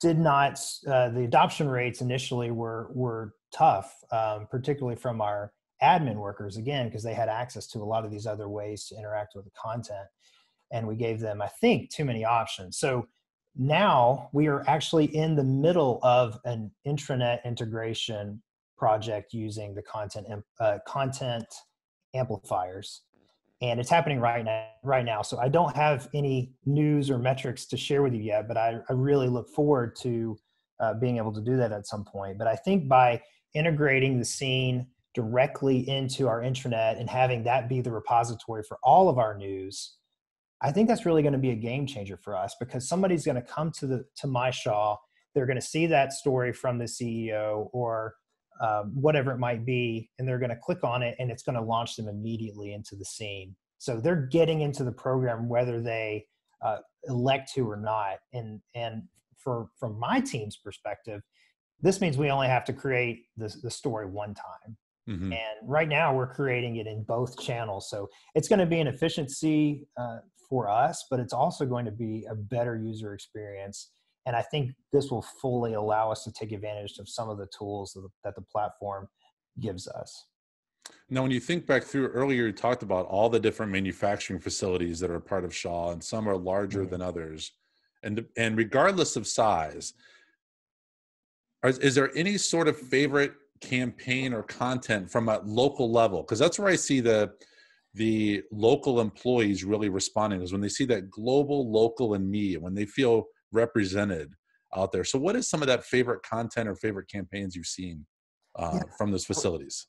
did 0.00 0.18
not 0.18 0.58
uh, 0.86 1.10
the 1.10 1.24
adoption 1.24 1.68
rates 1.68 2.00
initially 2.00 2.50
were 2.50 2.90
were 2.92 3.34
tough, 3.52 3.94
um, 4.12 4.46
particularly 4.50 4.96
from 4.96 5.20
our 5.20 5.52
admin 5.82 6.16
workers 6.16 6.56
again 6.56 6.86
because 6.86 7.02
they 7.02 7.14
had 7.14 7.28
access 7.28 7.66
to 7.66 7.78
a 7.78 7.84
lot 7.84 8.04
of 8.04 8.10
these 8.10 8.26
other 8.26 8.48
ways 8.48 8.86
to 8.86 8.96
interact 8.96 9.34
with 9.34 9.44
the 9.44 9.50
content 9.50 10.06
and 10.72 10.86
we 10.86 10.96
gave 10.96 11.20
them 11.20 11.42
i 11.42 11.48
think 11.48 11.90
too 11.90 12.04
many 12.04 12.24
options. 12.24 12.78
So 12.78 13.06
now 13.56 14.28
we 14.32 14.48
are 14.48 14.62
actually 14.68 15.06
in 15.16 15.34
the 15.34 15.44
middle 15.44 15.98
of 16.02 16.38
an 16.44 16.70
intranet 16.86 17.42
integration 17.44 18.42
project 18.76 19.32
using 19.32 19.74
the 19.74 19.82
content 19.82 20.26
uh, 20.60 20.78
content 20.86 21.46
amplifiers 22.14 23.02
and 23.62 23.80
it's 23.80 23.88
happening 23.88 24.20
right 24.20 24.44
now 24.44 24.66
right 24.82 25.04
now. 25.04 25.22
So 25.22 25.38
i 25.38 25.48
don't 25.48 25.74
have 25.76 26.08
any 26.14 26.52
news 26.64 27.10
or 27.10 27.18
metrics 27.18 27.66
to 27.66 27.76
share 27.76 28.02
with 28.02 28.14
you 28.14 28.20
yet 28.20 28.48
but 28.48 28.56
i, 28.56 28.78
I 28.88 28.92
really 28.92 29.28
look 29.28 29.48
forward 29.48 29.96
to 29.96 30.38
uh, 30.78 30.94
being 30.94 31.16
able 31.16 31.32
to 31.32 31.40
do 31.40 31.56
that 31.56 31.72
at 31.72 31.86
some 31.86 32.04
point. 32.04 32.38
But 32.38 32.46
i 32.46 32.56
think 32.56 32.88
by 32.88 33.22
integrating 33.54 34.18
the 34.18 34.24
scene 34.24 34.86
directly 35.16 35.88
into 35.88 36.28
our 36.28 36.42
intranet 36.42 37.00
and 37.00 37.10
having 37.10 37.42
that 37.42 37.68
be 37.68 37.80
the 37.80 37.90
repository 37.90 38.62
for 38.62 38.78
all 38.84 39.08
of 39.08 39.18
our 39.18 39.36
news 39.36 39.96
i 40.62 40.70
think 40.70 40.86
that's 40.86 41.06
really 41.06 41.22
going 41.22 41.32
to 41.32 41.38
be 41.38 41.50
a 41.50 41.56
game 41.56 41.86
changer 41.86 42.18
for 42.22 42.36
us 42.36 42.54
because 42.60 42.88
somebody's 42.88 43.24
going 43.24 43.34
to 43.34 43.42
come 43.42 43.72
to 43.72 43.86
the 43.86 44.04
to 44.14 44.26
MyShaw 44.26 44.96
they're 45.34 45.46
going 45.46 45.60
to 45.60 45.66
see 45.66 45.86
that 45.86 46.12
story 46.12 46.52
from 46.52 46.78
the 46.78 46.84
ceo 46.84 47.68
or 47.72 48.14
um, 48.60 48.92
whatever 48.94 49.32
it 49.32 49.38
might 49.38 49.66
be 49.66 50.10
and 50.18 50.28
they're 50.28 50.38
going 50.38 50.50
to 50.50 50.56
click 50.56 50.84
on 50.84 51.02
it 51.02 51.16
and 51.18 51.30
it's 51.30 51.42
going 51.42 51.56
to 51.56 51.62
launch 51.62 51.96
them 51.96 52.08
immediately 52.08 52.74
into 52.74 52.94
the 52.94 53.04
scene 53.04 53.56
So 53.78 54.00
they're 54.00 54.26
getting 54.30 54.60
into 54.62 54.84
the 54.84 54.92
program 54.92 55.48
whether 55.48 55.80
they 55.80 56.26
uh, 56.64 56.78
elect 57.08 57.52
to 57.54 57.70
or 57.70 57.76
not. 57.76 58.18
And 58.32 58.60
and 58.74 59.02
for 59.36 59.68
from 59.78 59.98
my 59.98 60.20
team's 60.20 60.56
perspective, 60.56 61.22
this 61.80 62.00
means 62.00 62.16
we 62.16 62.30
only 62.30 62.48
have 62.48 62.64
to 62.64 62.72
create 62.72 63.26
the, 63.36 63.54
the 63.62 63.70
story 63.70 64.06
one 64.06 64.34
time. 64.34 64.76
Mm-hmm. 65.08 65.32
And 65.32 65.56
right 65.62 65.88
now 65.88 66.14
we're 66.14 66.32
creating 66.32 66.76
it 66.76 66.86
in 66.86 67.04
both 67.04 67.40
channels. 67.40 67.88
So 67.88 68.08
it's 68.34 68.48
going 68.48 68.58
to 68.58 68.66
be 68.66 68.80
an 68.80 68.88
efficiency 68.88 69.86
uh, 69.96 70.18
for 70.48 70.68
us, 70.68 71.06
but 71.10 71.20
it's 71.20 71.32
also 71.32 71.64
going 71.64 71.84
to 71.84 71.92
be 71.92 72.26
a 72.28 72.34
better 72.34 72.76
user 72.76 73.14
experience. 73.14 73.90
And 74.26 74.34
I 74.34 74.42
think 74.42 74.72
this 74.92 75.10
will 75.10 75.22
fully 75.22 75.74
allow 75.74 76.10
us 76.10 76.24
to 76.24 76.32
take 76.32 76.50
advantage 76.50 76.98
of 76.98 77.08
some 77.08 77.28
of 77.28 77.38
the 77.38 77.46
tools 77.56 77.96
that 78.24 78.34
the, 78.34 78.42
platform 78.42 79.08
gives 79.60 79.86
us. 79.86 80.26
Now, 81.08 81.22
when 81.22 81.30
you 81.30 81.40
think 81.40 81.66
back 81.66 81.84
through 81.84 82.08
earlier, 82.08 82.46
you 82.46 82.52
talked 82.52 82.82
about 82.82 83.06
all 83.06 83.28
the 83.28 83.40
different 83.40 83.70
manufacturing 83.70 84.40
facilities 84.40 84.98
that 85.00 85.10
are 85.10 85.20
part 85.20 85.44
of 85.44 85.54
Shaw, 85.54 85.92
and 85.92 86.02
some 86.02 86.28
are 86.28 86.36
larger 86.36 86.80
mm-hmm. 86.80 86.90
than 86.90 87.02
others. 87.02 87.52
And, 88.02 88.24
and 88.36 88.56
regardless 88.56 89.16
of 89.16 89.26
size, 89.26 89.94
is, 91.64 91.78
is 91.78 91.94
there 91.94 92.16
any 92.16 92.36
sort 92.36 92.68
of 92.68 92.76
favorite 92.76 93.34
campaign 93.60 94.32
or 94.32 94.42
content 94.42 95.10
from 95.10 95.28
a 95.28 95.40
local 95.44 95.90
level? 95.90 96.22
Because 96.22 96.38
that's 96.38 96.58
where 96.58 96.68
I 96.68 96.76
see 96.76 97.00
the 97.00 97.32
the 97.94 98.42
local 98.52 99.00
employees 99.00 99.64
really 99.64 99.88
responding 99.88 100.42
is 100.42 100.52
when 100.52 100.60
they 100.60 100.68
see 100.68 100.84
that 100.84 101.10
global, 101.10 101.70
local, 101.70 102.12
and 102.12 102.30
me, 102.30 102.58
when 102.58 102.74
they 102.74 102.84
feel 102.84 103.24
represented 103.52 104.34
out 104.76 104.92
there. 104.92 105.02
So, 105.02 105.18
what 105.18 105.34
is 105.34 105.48
some 105.48 105.62
of 105.62 105.68
that 105.68 105.84
favorite 105.84 106.22
content 106.22 106.68
or 106.68 106.76
favorite 106.76 107.10
campaigns 107.10 107.56
you've 107.56 107.66
seen 107.66 108.04
uh, 108.56 108.72
yeah. 108.74 108.82
from 108.98 109.10
those 109.10 109.24
facilities? 109.24 109.86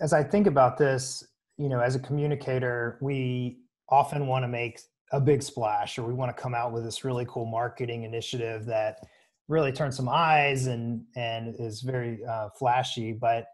As 0.00 0.12
I 0.12 0.22
think 0.22 0.46
about 0.46 0.78
this, 0.78 1.24
you 1.58 1.68
know, 1.68 1.80
as 1.80 1.96
a 1.96 1.98
communicator, 1.98 2.98
we 3.00 3.58
often 3.88 4.26
want 4.26 4.44
to 4.44 4.48
make 4.48 4.80
a 5.12 5.20
big 5.20 5.42
splash 5.42 5.98
or 5.98 6.04
we 6.04 6.14
want 6.14 6.34
to 6.34 6.40
come 6.40 6.54
out 6.54 6.72
with 6.72 6.84
this 6.84 7.04
really 7.04 7.26
cool 7.28 7.44
marketing 7.44 8.04
initiative 8.04 8.64
that 8.64 8.98
really 9.52 9.72
turns 9.72 9.96
some 9.96 10.08
eyes 10.08 10.66
and 10.66 11.04
and 11.14 11.54
is 11.58 11.82
very 11.82 12.24
uh, 12.24 12.48
flashy 12.58 13.12
but 13.12 13.46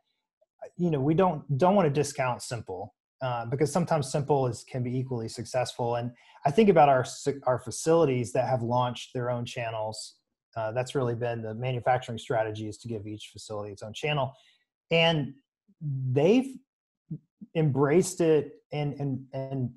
you 0.76 0.90
know 0.90 1.00
we 1.00 1.14
don't 1.14 1.42
don't 1.58 1.74
want 1.74 1.86
to 1.86 1.92
discount 1.92 2.42
simple 2.42 2.94
uh, 3.20 3.44
because 3.46 3.72
sometimes 3.72 4.10
simple 4.10 4.46
is 4.46 4.64
can 4.64 4.82
be 4.82 4.96
equally 4.96 5.28
successful. 5.28 5.96
And 5.96 6.10
i 6.46 6.50
think 6.50 6.68
about 6.68 6.88
our 6.88 7.04
our 7.44 7.58
facilities 7.58 8.32
that 8.32 8.48
have 8.48 8.62
launched 8.62 9.12
their 9.12 9.28
own 9.28 9.44
channels 9.44 10.18
uh, 10.58 10.72
that's 10.72 10.94
really 10.94 11.14
been 11.14 11.42
the 11.42 11.54
manufacturing 11.54 12.18
strategy 12.18 12.68
is 12.68 12.78
to 12.78 12.88
give 12.88 13.06
each 13.06 13.30
facility 13.32 13.72
its 13.72 13.82
own 13.82 13.92
channel. 13.92 14.32
And 14.90 15.34
they've 15.80 16.56
embraced 17.54 18.20
it 18.20 18.54
and 18.72 18.94
and 18.94 19.24
and 19.32 19.70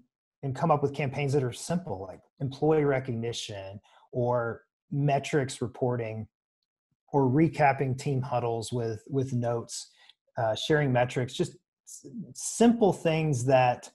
and 0.43 0.55
come 0.55 0.71
up 0.71 0.81
with 0.81 0.93
campaigns 0.93 1.33
that 1.33 1.43
are 1.43 1.53
simple 1.53 2.05
like 2.07 2.21
employee 2.39 2.83
recognition 2.83 3.79
or 4.11 4.63
metrics 4.91 5.61
reporting 5.61 6.27
or 7.11 7.23
recapping 7.23 7.97
team 7.97 8.21
huddles 8.21 8.71
with 8.71 9.03
with 9.07 9.33
notes 9.33 9.91
uh, 10.37 10.55
sharing 10.55 10.91
metrics 10.91 11.33
just 11.33 11.57
s- 11.85 12.07
simple 12.33 12.93
things 12.93 13.45
that 13.45 13.89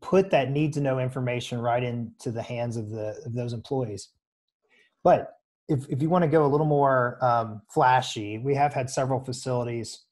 put 0.00 0.30
that 0.30 0.50
need 0.50 0.72
to 0.72 0.80
know 0.80 0.98
information 0.98 1.60
right 1.60 1.82
into 1.82 2.30
the 2.30 2.42
hands 2.42 2.76
of 2.76 2.90
the 2.90 3.14
of 3.24 3.34
those 3.34 3.52
employees. 3.52 4.08
But 5.04 5.32
if, 5.68 5.86
if 5.88 6.00
you 6.00 6.08
want 6.08 6.22
to 6.22 6.28
go 6.28 6.46
a 6.46 6.48
little 6.48 6.66
more 6.66 7.22
um, 7.24 7.62
flashy 7.70 8.38
we 8.38 8.54
have 8.54 8.72
had 8.72 8.88
several 8.88 9.20
facilities 9.20 10.04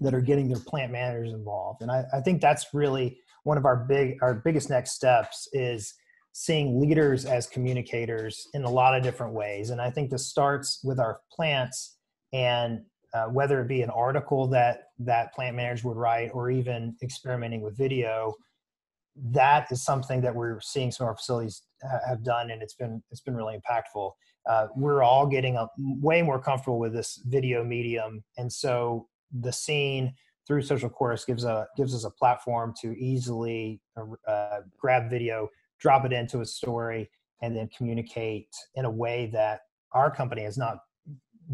that 0.00 0.14
are 0.14 0.20
getting 0.20 0.48
their 0.48 0.60
plant 0.60 0.92
managers 0.92 1.32
involved 1.32 1.82
and 1.82 1.90
I, 1.90 2.04
I 2.12 2.20
think 2.20 2.40
that's 2.40 2.66
really 2.72 3.18
one 3.44 3.56
of 3.56 3.64
our 3.64 3.76
big 3.76 4.18
our 4.22 4.34
biggest 4.34 4.68
next 4.68 4.92
steps 4.92 5.48
is 5.52 5.94
seeing 6.40 6.80
leaders 6.80 7.24
as 7.24 7.48
communicators 7.48 8.46
in 8.54 8.62
a 8.62 8.70
lot 8.70 8.94
of 8.94 9.02
different 9.02 9.32
ways. 9.32 9.70
And 9.70 9.80
I 9.80 9.90
think 9.90 10.08
this 10.08 10.28
starts 10.28 10.78
with 10.84 11.00
our 11.00 11.18
plants 11.32 11.96
and 12.32 12.82
uh, 13.12 13.24
whether 13.24 13.60
it 13.60 13.66
be 13.66 13.82
an 13.82 13.90
article 13.90 14.46
that 14.46 14.82
that 15.00 15.34
plant 15.34 15.56
manager 15.56 15.88
would 15.88 15.96
write 15.96 16.30
or 16.32 16.48
even 16.48 16.94
experimenting 17.02 17.60
with 17.60 17.76
video, 17.76 18.36
that 19.32 19.66
is 19.72 19.82
something 19.82 20.20
that 20.20 20.32
we're 20.32 20.60
seeing 20.60 20.92
some 20.92 21.06
of 21.06 21.08
our 21.08 21.16
facilities 21.16 21.62
have 22.06 22.22
done, 22.22 22.52
and 22.52 22.62
it's 22.62 22.74
been 22.74 23.02
it's 23.10 23.22
been 23.22 23.34
really 23.34 23.58
impactful. 23.58 24.12
Uh, 24.48 24.68
we're 24.76 25.02
all 25.02 25.26
getting 25.26 25.56
a, 25.56 25.66
way 25.76 26.22
more 26.22 26.40
comfortable 26.40 26.78
with 26.78 26.92
this 26.92 27.20
video 27.26 27.64
medium, 27.64 28.22
and 28.36 28.52
so 28.52 29.08
the 29.40 29.52
scene 29.52 30.14
through 30.46 30.62
social 30.62 30.88
chorus 30.88 31.24
gives 31.24 31.44
a 31.44 31.66
gives 31.76 31.94
us 31.96 32.04
a 32.04 32.10
platform 32.10 32.72
to 32.80 32.96
easily 32.96 33.80
uh, 34.28 34.60
grab 34.78 35.10
video 35.10 35.48
drop 35.78 36.04
it 36.04 36.12
into 36.12 36.40
a 36.40 36.46
story, 36.46 37.10
and 37.42 37.56
then 37.56 37.68
communicate 37.76 38.48
in 38.74 38.84
a 38.84 38.90
way 38.90 39.30
that 39.32 39.60
our 39.92 40.14
company 40.14 40.42
has 40.42 40.58
not 40.58 40.78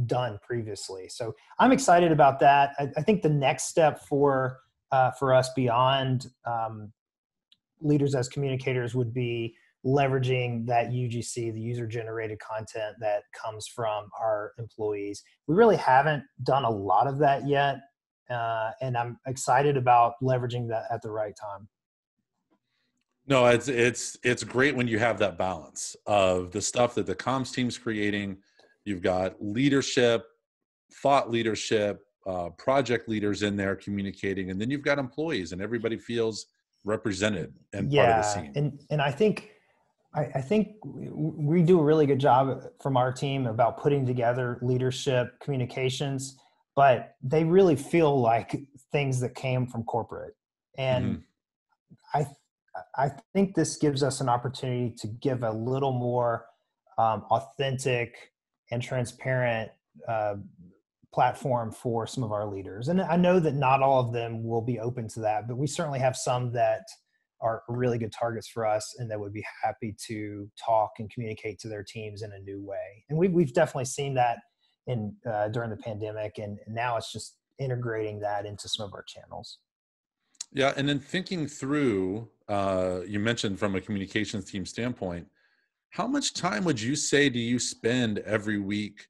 done 0.06 0.38
previously. 0.42 1.08
So 1.08 1.34
I'm 1.58 1.72
excited 1.72 2.10
about 2.10 2.40
that. 2.40 2.70
I, 2.78 2.88
I 2.96 3.02
think 3.02 3.22
the 3.22 3.28
next 3.28 3.64
step 3.64 4.00
for 4.08 4.60
uh, 4.92 5.10
for 5.12 5.34
us 5.34 5.50
beyond 5.54 6.26
um, 6.46 6.92
leaders 7.80 8.14
as 8.14 8.28
communicators 8.28 8.94
would 8.94 9.12
be 9.12 9.54
leveraging 9.84 10.66
that 10.66 10.90
UGC, 10.90 11.52
the 11.52 11.60
user 11.60 11.86
generated 11.86 12.38
content 12.38 12.96
that 13.00 13.24
comes 13.34 13.66
from 13.66 14.08
our 14.20 14.52
employees. 14.58 15.22
We 15.46 15.54
really 15.54 15.76
haven't 15.76 16.22
done 16.42 16.64
a 16.64 16.70
lot 16.70 17.06
of 17.06 17.18
that 17.18 17.46
yet. 17.46 17.80
Uh, 18.30 18.70
and 18.80 18.96
I'm 18.96 19.18
excited 19.26 19.76
about 19.76 20.14
leveraging 20.22 20.68
that 20.68 20.84
at 20.90 21.02
the 21.02 21.10
right 21.10 21.34
time. 21.38 21.68
No, 23.26 23.46
it's 23.46 23.68
it's 23.68 24.18
it's 24.22 24.44
great 24.44 24.76
when 24.76 24.86
you 24.86 24.98
have 24.98 25.18
that 25.18 25.38
balance 25.38 25.96
of 26.06 26.52
the 26.52 26.60
stuff 26.60 26.94
that 26.96 27.06
the 27.06 27.14
comms 27.14 27.52
team's 27.52 27.78
creating. 27.78 28.36
You've 28.84 29.00
got 29.00 29.42
leadership, 29.42 30.26
thought 31.02 31.30
leadership, 31.30 32.02
uh, 32.26 32.50
project 32.50 33.08
leaders 33.08 33.42
in 33.42 33.56
there 33.56 33.76
communicating, 33.76 34.50
and 34.50 34.60
then 34.60 34.70
you've 34.70 34.82
got 34.82 34.98
employees, 34.98 35.52
and 35.52 35.62
everybody 35.62 35.96
feels 35.96 36.46
represented 36.84 37.54
and 37.72 37.90
yeah, 37.90 38.04
part 38.04 38.18
of 38.18 38.24
the 38.24 38.40
scene. 38.40 38.52
And 38.56 38.80
and 38.90 39.00
I 39.00 39.10
think 39.10 39.52
I, 40.14 40.20
I 40.34 40.40
think 40.42 40.76
we 40.84 41.62
do 41.62 41.80
a 41.80 41.82
really 41.82 42.04
good 42.04 42.20
job 42.20 42.62
from 42.82 42.98
our 42.98 43.10
team 43.10 43.46
about 43.46 43.78
putting 43.78 44.04
together 44.04 44.58
leadership 44.60 45.40
communications, 45.40 46.36
but 46.76 47.16
they 47.22 47.42
really 47.42 47.76
feel 47.76 48.20
like 48.20 48.60
things 48.92 49.18
that 49.20 49.34
came 49.34 49.66
from 49.66 49.82
corporate, 49.84 50.34
and 50.76 51.04
mm-hmm. 51.04 52.20
I 52.20 52.26
I 52.96 53.10
think 53.32 53.54
this 53.54 53.76
gives 53.76 54.02
us 54.02 54.20
an 54.20 54.28
opportunity 54.28 54.94
to 54.98 55.06
give 55.06 55.42
a 55.42 55.52
little 55.52 55.92
more 55.92 56.46
um, 56.98 57.24
authentic 57.30 58.32
and 58.70 58.82
transparent 58.82 59.70
uh, 60.08 60.34
platform 61.12 61.70
for 61.70 62.06
some 62.06 62.24
of 62.24 62.32
our 62.32 62.46
leaders. 62.46 62.88
And 62.88 63.00
I 63.00 63.16
know 63.16 63.38
that 63.38 63.54
not 63.54 63.82
all 63.82 64.00
of 64.00 64.12
them 64.12 64.42
will 64.42 64.62
be 64.62 64.80
open 64.80 65.06
to 65.08 65.20
that, 65.20 65.46
but 65.46 65.56
we 65.56 65.66
certainly 65.66 66.00
have 66.00 66.16
some 66.16 66.52
that 66.52 66.82
are 67.40 67.62
really 67.68 67.98
good 67.98 68.12
targets 68.12 68.48
for 68.48 68.66
us 68.66 68.96
and 68.98 69.10
that 69.10 69.20
would 69.20 69.32
be 69.32 69.44
happy 69.62 69.94
to 70.06 70.50
talk 70.64 70.92
and 70.98 71.10
communicate 71.10 71.58
to 71.60 71.68
their 71.68 71.84
teams 71.84 72.22
in 72.22 72.32
a 72.32 72.38
new 72.40 72.60
way. 72.60 73.04
And 73.08 73.18
we've, 73.18 73.32
we've 73.32 73.52
definitely 73.52 73.84
seen 73.84 74.14
that 74.14 74.38
in 74.86 75.14
uh, 75.30 75.48
during 75.48 75.70
the 75.70 75.76
pandemic, 75.76 76.38
and 76.38 76.58
now 76.68 76.96
it's 76.96 77.12
just 77.12 77.36
integrating 77.58 78.20
that 78.20 78.44
into 78.44 78.68
some 78.68 78.84
of 78.86 78.92
our 78.92 79.04
channels. 79.04 79.58
Yeah, 80.54 80.72
and 80.76 80.88
then 80.88 81.00
thinking 81.00 81.48
through, 81.48 82.28
uh, 82.48 83.00
you 83.06 83.18
mentioned 83.18 83.58
from 83.58 83.74
a 83.74 83.80
communications 83.80 84.44
team 84.44 84.64
standpoint, 84.64 85.26
how 85.90 86.06
much 86.06 86.32
time 86.32 86.64
would 86.64 86.80
you 86.80 86.96
say 86.96 87.28
do 87.28 87.38
you 87.38 87.58
spend 87.58 88.18
every 88.20 88.58
week 88.58 89.06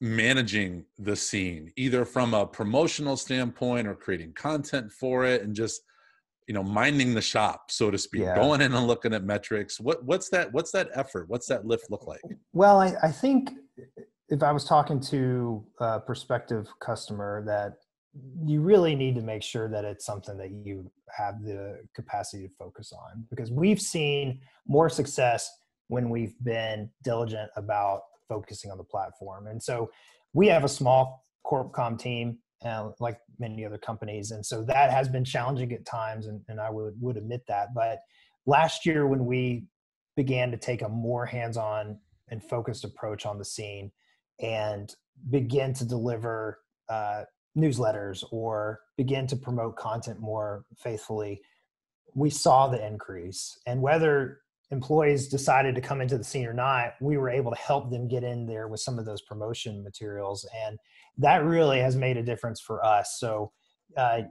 managing 0.00 0.84
the 0.98 1.16
scene, 1.16 1.72
either 1.76 2.04
from 2.04 2.34
a 2.34 2.46
promotional 2.46 3.16
standpoint 3.16 3.86
or 3.86 3.94
creating 3.94 4.32
content 4.34 4.92
for 4.92 5.24
it, 5.24 5.42
and 5.42 5.54
just 5.54 5.82
you 6.46 6.54
know 6.54 6.62
minding 6.62 7.14
the 7.14 7.22
shop, 7.22 7.70
so 7.70 7.90
to 7.90 7.96
speak, 7.96 8.22
yeah. 8.22 8.34
going 8.34 8.60
in 8.60 8.74
and 8.74 8.86
looking 8.86 9.14
at 9.14 9.24
metrics? 9.24 9.80
What 9.80 10.04
what's 10.04 10.28
that? 10.30 10.52
What's 10.52 10.72
that 10.72 10.90
effort? 10.94 11.28
What's 11.28 11.46
that 11.46 11.66
lift 11.66 11.90
look 11.90 12.06
like? 12.06 12.20
Well, 12.52 12.80
I, 12.80 12.94
I 13.02 13.12
think 13.12 13.50
if 14.28 14.42
I 14.42 14.52
was 14.52 14.64
talking 14.64 15.00
to 15.00 15.64
a 15.78 16.00
prospective 16.00 16.66
customer 16.80 17.44
that 17.46 17.74
you 18.44 18.60
really 18.60 18.94
need 18.94 19.14
to 19.14 19.22
make 19.22 19.42
sure 19.42 19.68
that 19.68 19.84
it's 19.84 20.04
something 20.04 20.36
that 20.36 20.50
you 20.50 20.90
have 21.16 21.42
the 21.42 21.78
capacity 21.94 22.46
to 22.46 22.54
focus 22.58 22.92
on 22.92 23.24
because 23.30 23.50
we've 23.50 23.80
seen 23.80 24.40
more 24.66 24.90
success 24.90 25.50
when 25.88 26.10
we've 26.10 26.34
been 26.42 26.90
diligent 27.02 27.50
about 27.56 28.02
focusing 28.28 28.70
on 28.70 28.78
the 28.78 28.84
platform. 28.84 29.46
And 29.46 29.62
so 29.62 29.90
we 30.32 30.46
have 30.48 30.64
a 30.64 30.68
small 30.68 31.24
corp 31.44 31.72
com 31.72 31.96
team 31.96 32.38
uh, 32.64 32.90
like 33.00 33.18
many 33.38 33.64
other 33.64 33.78
companies 33.78 34.30
and 34.30 34.44
so 34.46 34.62
that 34.62 34.92
has 34.92 35.08
been 35.08 35.24
challenging 35.24 35.72
at 35.72 35.84
times 35.84 36.28
and, 36.28 36.40
and 36.46 36.60
i 36.60 36.70
would, 36.70 36.94
would 37.00 37.16
admit 37.16 37.42
that. 37.48 37.74
But 37.74 37.98
last 38.46 38.86
year 38.86 39.06
when 39.06 39.26
we 39.26 39.64
began 40.16 40.50
to 40.50 40.56
take 40.56 40.82
a 40.82 40.88
more 40.88 41.26
hands-on 41.26 41.98
and 42.30 42.42
focused 42.42 42.84
approach 42.84 43.26
on 43.26 43.38
the 43.38 43.44
scene 43.44 43.90
and 44.40 44.94
begin 45.30 45.74
to 45.74 45.84
deliver 45.84 46.60
uh, 46.88 47.22
newsletters 47.56 48.24
or 48.30 48.80
begin 48.96 49.26
to 49.26 49.36
promote 49.36 49.76
content 49.76 50.20
more 50.20 50.64
faithfully 50.76 51.40
we 52.14 52.30
saw 52.30 52.68
the 52.68 52.84
increase. 52.84 53.58
And 53.66 53.80
whether 53.80 54.40
employees 54.70 55.28
decided 55.28 55.74
to 55.74 55.80
come 55.80 56.00
into 56.00 56.16
the 56.16 56.24
scene 56.24 56.46
or 56.46 56.54
not 56.54 56.94
we 57.00 57.18
were 57.18 57.28
able 57.28 57.50
to 57.50 57.58
help 57.58 57.90
them 57.90 58.08
get 58.08 58.24
in 58.24 58.46
there 58.46 58.68
with 58.68 58.80
some 58.80 58.98
of 58.98 59.04
those 59.04 59.20
promotion 59.20 59.84
materials. 59.84 60.48
And 60.66 60.78
that 61.18 61.44
really 61.44 61.78
has 61.80 61.94
made 61.94 62.16
a 62.16 62.22
difference 62.22 62.60
for 62.60 62.84
us. 62.84 63.18
So 63.18 63.52
uh, 63.96 64.22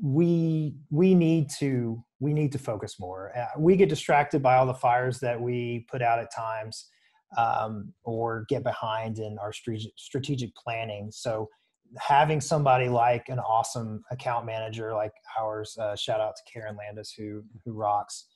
we 0.00 0.76
we 0.90 1.12
need 1.14 1.50
to 1.58 2.04
we 2.20 2.32
need 2.32 2.52
to 2.52 2.58
focus 2.58 3.00
more. 3.00 3.32
Uh, 3.36 3.58
we 3.58 3.74
get 3.74 3.88
distracted 3.88 4.42
by 4.42 4.56
all 4.56 4.66
the 4.66 4.74
fires 4.74 5.18
that 5.20 5.40
we 5.40 5.86
put 5.90 6.02
out 6.02 6.20
at 6.20 6.32
times 6.32 6.88
um, 7.36 7.92
or 8.04 8.44
get 8.48 8.62
behind 8.62 9.18
in 9.18 9.38
our 9.40 9.52
strategic 9.52 10.54
planning. 10.54 11.10
So 11.10 11.48
having 11.96 12.40
somebody 12.40 12.88
like 12.88 13.28
an 13.28 13.38
awesome 13.38 14.02
account 14.10 14.46
manager 14.46 14.94
like 14.94 15.12
ours, 15.40 15.76
uh, 15.80 15.96
shout 15.96 16.20
out 16.20 16.34
to 16.36 16.52
Karen 16.52 16.76
Landis 16.76 17.12
who 17.16 17.42
who 17.64 17.72
rocks 17.72 18.26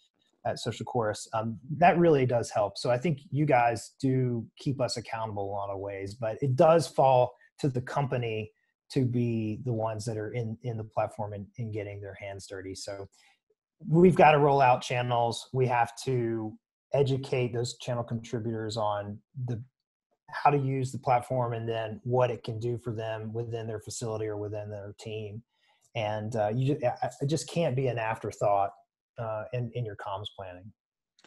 at 0.46 0.58
Social 0.58 0.84
Chorus. 0.84 1.28
Um, 1.34 1.58
that 1.78 1.98
really 1.98 2.26
does 2.26 2.50
help. 2.50 2.76
So 2.76 2.90
I 2.90 2.98
think 2.98 3.20
you 3.30 3.46
guys 3.46 3.92
do 4.00 4.44
keep 4.58 4.80
us 4.80 4.96
accountable 4.96 5.44
a 5.44 5.52
lot 5.52 5.70
of 5.70 5.78
ways, 5.78 6.14
but 6.14 6.36
it 6.40 6.56
does 6.56 6.86
fall 6.88 7.32
to 7.60 7.68
the 7.68 7.80
company 7.80 8.50
to 8.90 9.04
be 9.04 9.60
the 9.64 9.72
ones 9.72 10.04
that 10.04 10.16
are 10.16 10.32
in 10.32 10.56
in 10.62 10.76
the 10.76 10.84
platform 10.84 11.32
and, 11.32 11.46
and 11.58 11.72
getting 11.72 12.00
their 12.00 12.14
hands 12.14 12.46
dirty. 12.46 12.74
So 12.74 13.08
we've 13.88 14.16
got 14.16 14.32
to 14.32 14.38
roll 14.38 14.60
out 14.60 14.82
channels. 14.82 15.48
We 15.52 15.66
have 15.68 15.92
to 16.04 16.52
educate 16.92 17.54
those 17.54 17.76
channel 17.78 18.04
contributors 18.04 18.76
on 18.76 19.18
the 19.46 19.62
how 20.32 20.50
to 20.50 20.58
use 20.58 20.92
the 20.92 20.98
platform 20.98 21.52
and 21.52 21.68
then 21.68 22.00
what 22.04 22.30
it 22.30 22.42
can 22.42 22.58
do 22.58 22.78
for 22.78 22.92
them 22.92 23.32
within 23.32 23.66
their 23.66 23.80
facility 23.80 24.26
or 24.26 24.36
within 24.36 24.70
their 24.70 24.94
team 24.98 25.42
and 25.94 26.36
uh, 26.36 26.50
you 26.54 26.74
just, 26.74 26.84
it 27.20 27.26
just 27.26 27.48
can't 27.48 27.76
be 27.76 27.88
an 27.88 27.98
afterthought 27.98 28.70
uh, 29.18 29.44
in, 29.52 29.70
in 29.74 29.84
your 29.84 29.96
comms 29.96 30.26
planning 30.36 30.64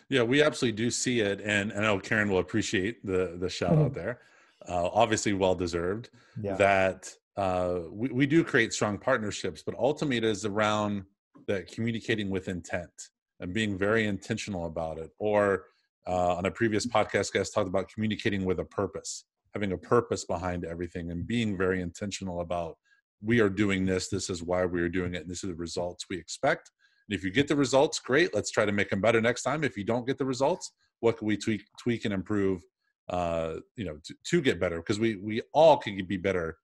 yeah 0.09 0.23
we 0.23 0.41
absolutely 0.41 0.75
do 0.75 0.89
see 0.89 1.19
it 1.19 1.41
and 1.41 1.71
i 1.73 1.81
know 1.81 1.99
karen 1.99 2.29
will 2.29 2.39
appreciate 2.39 3.05
the 3.05 3.37
the 3.39 3.49
shout 3.49 3.73
out 3.73 3.91
mm-hmm. 3.91 3.93
there 3.93 4.19
uh, 4.67 4.89
obviously 4.93 5.33
well 5.33 5.55
deserved 5.55 6.09
yeah. 6.41 6.55
that 6.55 7.13
uh, 7.37 7.79
we, 7.91 8.09
we 8.09 8.25
do 8.25 8.43
create 8.43 8.73
strong 8.73 8.97
partnerships 8.97 9.61
but 9.61 9.75
ultimately 9.77 10.17
it 10.17 10.23
is 10.23 10.45
around 10.45 11.03
that 11.47 11.71
communicating 11.71 12.29
with 12.29 12.47
intent 12.47 13.09
and 13.39 13.53
being 13.53 13.77
very 13.77 14.07
intentional 14.07 14.65
about 14.65 14.97
it 14.97 15.11
or 15.19 15.65
uh, 16.07 16.35
on 16.35 16.45
a 16.45 16.51
previous 16.51 16.85
podcast 16.85 17.33
guest 17.33 17.53
talked 17.53 17.67
about 17.67 17.89
communicating 17.89 18.45
with 18.45 18.59
a 18.59 18.65
purpose 18.65 19.25
having 19.55 19.71
a 19.71 19.77
purpose 19.77 20.25
behind 20.25 20.65
everything 20.65 21.11
and 21.11 21.25
being 21.25 21.57
very 21.57 21.81
intentional 21.81 22.41
about 22.41 22.75
we 23.23 23.39
are 23.39 23.49
doing 23.49 23.85
this. 23.85 24.09
This 24.09 24.29
is 24.29 24.43
why 24.43 24.65
we 24.65 24.81
are 24.81 24.89
doing 24.89 25.15
it 25.15 25.21
and 25.21 25.31
this 25.31 25.43
is 25.43 25.49
the 25.49 25.55
results 25.55 26.05
we 26.09 26.17
expect. 26.17 26.69
And 27.07 27.17
if 27.17 27.23
you 27.23 27.31
get 27.31 27.47
the 27.47 27.55
results 27.55 27.97
great. 27.99 28.35
Let's 28.35 28.51
try 28.51 28.65
to 28.65 28.73
make 28.73 28.89
them 28.89 28.99
better 28.99 29.21
next 29.21 29.43
time. 29.43 29.63
If 29.63 29.77
you 29.77 29.85
don't 29.85 30.05
get 30.05 30.17
the 30.17 30.25
results 30.25 30.71
what 30.99 31.17
can 31.17 31.27
we 31.27 31.37
tweak 31.37 31.63
tweak 31.79 32.05
and 32.05 32.13
improve 32.13 32.61
uh, 33.09 33.55
you 33.75 33.85
know 33.85 33.97
to, 34.03 34.15
to 34.25 34.41
get 34.41 34.59
better? 34.59 34.77
Because 34.77 34.99
we 34.99 35.15
we 35.15 35.41
all 35.53 35.77
can 35.77 36.05
be 36.05 36.17
better 36.17 36.57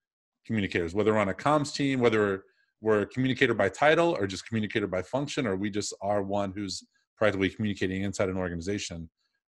communicators 0.45 0.93
whether 0.95 1.17
on 1.17 1.29
a 1.29 1.33
comms 1.33 1.74
team 1.74 2.00
whether 2.00 2.43
we're 2.81 3.01
a 3.01 3.05
communicator 3.05 3.53
by 3.53 3.69
title 3.69 4.17
or 4.19 4.25
just 4.25 4.48
communicator 4.48 4.88
by 4.88 5.01
function 5.03 5.45
or 5.45 5.55
we 5.55 5.69
just 5.69 5.93
are 6.01 6.24
one 6.24 6.51
who's 6.51 6.83
practically 7.15 7.50
communicating 7.50 8.01
inside 8.01 8.27
an 8.27 8.38
organization 8.38 9.07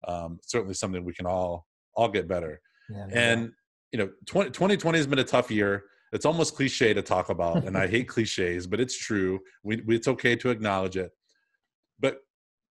um, 0.07 0.39
certainly 0.43 0.75
something 0.75 1.05
we 1.05 1.15
can 1.15 1.27
all 1.27 1.67
all 1.95 2.09
get 2.09 2.29
better. 2.29 2.61
Yeah, 2.89 3.07
and 3.13 3.53
you 3.93 3.99
know, 3.99 4.11
20, 4.27 4.51
2020 4.51 4.99
has 4.99 5.07
been 5.07 5.19
a 5.19 5.25
tough 5.25 5.51
year. 5.51 5.85
It's 6.13 6.27
almost 6.27 6.57
cliche 6.57 6.93
to 6.95 7.03
talk 7.03 7.29
about, 7.29 7.65
and 7.65 7.77
I 7.77 7.87
hate 7.87 8.09
cliches, 8.15 8.67
but 8.67 8.81
it's 8.81 8.97
true. 8.97 9.41
We, 9.63 9.81
we, 9.87 9.97
it's 9.97 10.09
okay 10.09 10.37
to 10.37 10.51
acknowledge 10.51 10.97
it. 10.97 11.11
But 11.99 12.19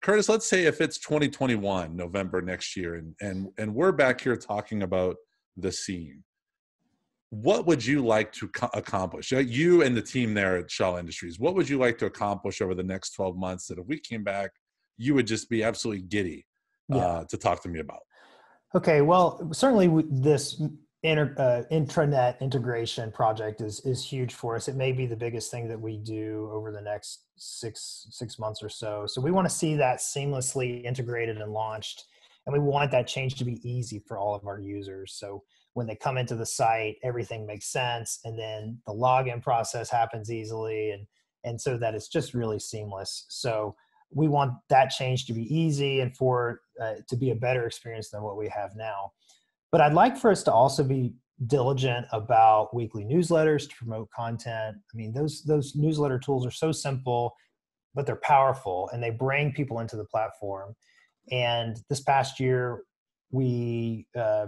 Curtis, 0.02 0.30
let's 0.30 0.46
say 0.46 0.66
if 0.66 0.82
it's 0.82 0.98
2021, 1.00 1.96
November 1.96 2.42
next 2.42 2.76
year, 2.76 2.96
and 2.96 3.16
and 3.22 3.48
and 3.58 3.74
we're 3.74 3.92
back 3.92 4.22
here 4.22 4.36
talking 4.36 4.84
about 4.84 5.18
the 5.58 5.72
scene. 5.72 6.24
What 7.32 7.68
would 7.68 7.86
you 7.86 8.04
like 8.04 8.32
to 8.34 8.48
co- 8.48 8.72
accomplish? 8.74 9.32
You 9.32 9.84
and 9.84 9.96
the 9.96 10.02
team 10.02 10.34
there 10.34 10.58
at 10.58 10.72
Shaw 10.72 10.98
Industries. 10.98 11.40
What 11.40 11.54
would 11.54 11.70
you 11.70 11.78
like 11.78 12.00
to 12.00 12.08
accomplish 12.08 12.60
over 12.60 12.74
the 12.74 12.82
next 12.82 13.12
12 13.12 13.38
months? 13.38 13.68
That 13.68 13.78
if 13.78 13.86
we 13.86 14.00
came 14.00 14.24
back, 14.24 14.50
you 14.98 15.14
would 15.14 15.28
just 15.28 15.48
be 15.48 15.64
absolutely 15.64 16.02
giddy 16.02 16.48
yeah. 16.90 16.98
uh, 16.98 17.26
to 17.26 17.38
talk 17.38 17.62
to 17.64 17.70
me 17.70 17.80
about. 17.80 18.02
Okay, 18.76 19.02
well, 19.02 19.50
certainly 19.52 20.04
this 20.10 20.62
inter, 21.04 21.34
uh, 21.38 21.74
intranet 21.74 22.40
integration 22.40 23.12
project 23.12 23.62
is 23.62 23.80
is 23.82 24.04
huge 24.06 24.34
for 24.34 24.56
us. 24.56 24.68
It 24.68 24.76
may 24.76 24.92
be 24.92 25.06
the 25.06 25.16
biggest 25.16 25.50
thing 25.50 25.68
that 25.70 25.80
we 25.80 25.98
do 25.98 26.50
over 26.52 26.72
the 26.72 26.82
next 26.82 27.26
six 27.38 28.08
six 28.12 28.38
months 28.38 28.62
or 28.62 28.70
so. 28.70 29.06
So 29.08 29.22
we 29.22 29.32
want 29.32 29.48
to 29.50 29.54
see 29.54 29.76
that 29.76 30.00
seamlessly 30.00 30.84
integrated 30.84 31.38
and 31.38 31.52
launched, 31.52 32.06
and 32.46 32.54
we 32.54 32.60
want 32.60 32.92
that 32.92 33.08
change 33.08 33.36
to 33.36 33.46
be 33.46 33.60
easy 33.68 34.00
for 34.08 34.18
all 34.18 34.36
of 34.36 34.46
our 34.46 34.60
users. 34.60 35.14
So 35.14 35.44
when 35.74 35.88
they 35.88 35.96
come 35.96 36.18
into 36.18 36.36
the 36.36 36.46
site, 36.46 36.98
everything 37.04 37.46
makes 37.46 37.72
sense, 37.72 38.20
and 38.24 38.38
then 38.38 38.80
the 38.86 38.94
login 38.94 39.42
process 39.42 39.90
happens 39.90 40.32
easily, 40.32 40.92
and 40.92 41.08
and 41.44 41.60
so 41.60 41.78
that 41.78 41.96
it's 41.96 42.10
just 42.10 42.34
really 42.34 42.60
seamless. 42.60 43.26
So 43.30 43.76
we 44.12 44.28
want 44.28 44.54
that 44.70 44.90
change 44.90 45.26
to 45.26 45.34
be 45.34 45.44
easy 45.54 46.00
and 46.02 46.16
for 46.16 46.62
uh, 46.82 46.96
to 47.08 47.16
be 47.16 47.32
a 47.32 47.36
better 47.36 47.66
experience 47.66 48.10
than 48.10 48.24
what 48.24 48.38
we 48.38 48.48
have 48.50 48.76
now. 48.76 49.12
But 49.72 49.82
i'd 49.82 49.94
like 49.94 50.18
for 50.18 50.32
us 50.32 50.44
to 50.44 50.52
also 50.52 50.84
be 50.84 51.14
diligent 51.48 52.06
about 52.12 52.74
weekly 52.76 53.06
newsletters 53.06 53.70
to 53.70 53.76
promote 53.76 54.10
content. 54.12 54.78
I 54.94 54.98
mean 54.98 55.14
those 55.14 55.44
those 55.44 55.76
newsletter 55.76 56.20
tools 56.20 56.46
are 56.46 56.52
so 56.52 56.72
simple 56.72 57.36
but 57.96 58.06
they're 58.06 58.16
powerful 58.18 58.90
and 58.94 59.02
they 59.02 59.10
bring 59.10 59.52
people 59.52 59.80
into 59.80 59.98
the 59.98 60.06
platform. 60.06 60.76
And 61.32 61.78
this 61.90 62.02
past 62.02 62.40
year 62.40 62.84
we 63.32 64.08
uh, 64.18 64.48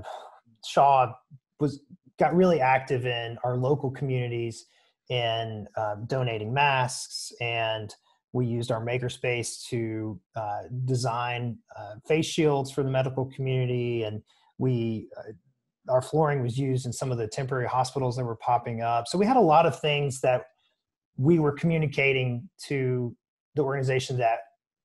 shaw 0.66 1.14
was 1.60 1.82
got 2.20 2.36
really 2.36 2.62
active 2.62 3.06
in 3.06 3.38
our 3.44 3.58
local 3.58 3.92
communities 3.92 4.66
in 5.10 5.68
um, 5.76 6.06
donating 6.08 6.54
masks 6.54 7.32
and 7.42 7.94
we 8.34 8.46
used 8.46 8.72
our 8.72 8.84
makerspace 8.84 9.66
to 9.68 10.20
uh, 10.36 10.64
design 10.86 11.58
uh, 11.78 11.96
face 12.08 12.26
shields 12.26 12.72
for 12.72 12.84
the 12.84 12.90
medical 12.90 13.26
community, 13.26 14.04
and 14.04 14.22
we 14.58 15.08
uh, 15.18 15.32
our 15.90 16.02
flooring 16.02 16.42
was 16.42 16.58
used 16.58 16.86
in 16.86 16.94
some 16.94 17.12
of 17.12 17.18
the 17.18 17.28
temporary 17.28 17.68
hospitals 17.68 18.16
that 18.16 18.24
were 18.24 18.36
popping 18.36 18.82
up. 18.82 19.08
So 19.08 19.18
we 19.18 19.26
had 19.26 19.38
a 19.38 19.42
lot 19.42 19.66
of 19.66 19.80
things 19.80 20.22
that 20.22 20.46
we 21.18 21.40
were 21.40 21.52
communicating 21.52 22.48
to 22.68 23.16
the 23.56 23.64
organization 23.64 24.18
that 24.20 24.40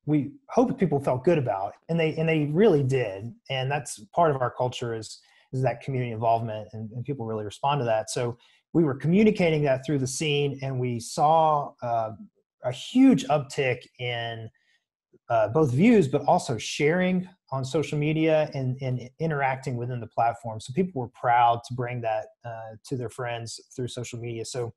we 0.07 0.31
hoped 0.49 0.79
people 0.79 1.01
felt 1.01 1.25
good 1.25 1.39
about, 1.39 1.75
and 1.89 1.99
they 1.99 2.15
and 2.17 2.29
they 2.29 2.47
really 2.47 2.83
did. 2.83 3.33
And 3.51 3.71
that's 3.71 4.01
part 4.15 4.35
of 4.35 4.41
our 4.41 4.51
culture 4.51 4.95
is 4.95 5.21
is 5.53 5.63
that 5.63 5.81
community 5.81 6.13
involvement, 6.13 6.69
and, 6.73 6.91
and 6.93 7.05
people 7.05 7.27
really 7.27 7.45
respond 7.45 7.81
to 7.81 7.85
that. 7.85 8.11
So 8.11 8.37
we 8.73 8.85
were 8.85 8.95
communicating 8.95 9.63
that 9.63 9.85
through 9.87 9.99
the 9.99 10.07
scene, 10.07 10.59
and 10.63 10.79
we 10.79 11.01
saw 11.01 11.73
uh, 11.83 12.11
a 12.67 12.73
huge 12.73 13.25
uptick 13.27 13.87
in 13.99 14.51
uh, 15.29 15.49
both 15.49 15.73
views, 15.73 16.09
but 16.09 16.23
also 16.27 16.57
sharing 16.59 17.29
on 17.51 17.65
social 17.65 17.99
media 17.99 18.51
and, 18.55 18.77
and, 18.81 19.09
interacting 19.19 19.77
within 19.77 20.01
the 20.01 20.07
platform. 20.07 20.61
So 20.61 20.73
people 20.73 21.01
were 21.01 21.09
proud 21.09 21.61
to 21.67 21.75
bring 21.75 22.01
that 22.01 22.27
uh, 22.45 22.77
to 22.87 22.97
their 22.97 23.09
friends 23.09 23.61
through 23.75 23.89
social 23.89 24.19
media. 24.19 24.45
So 24.45 24.73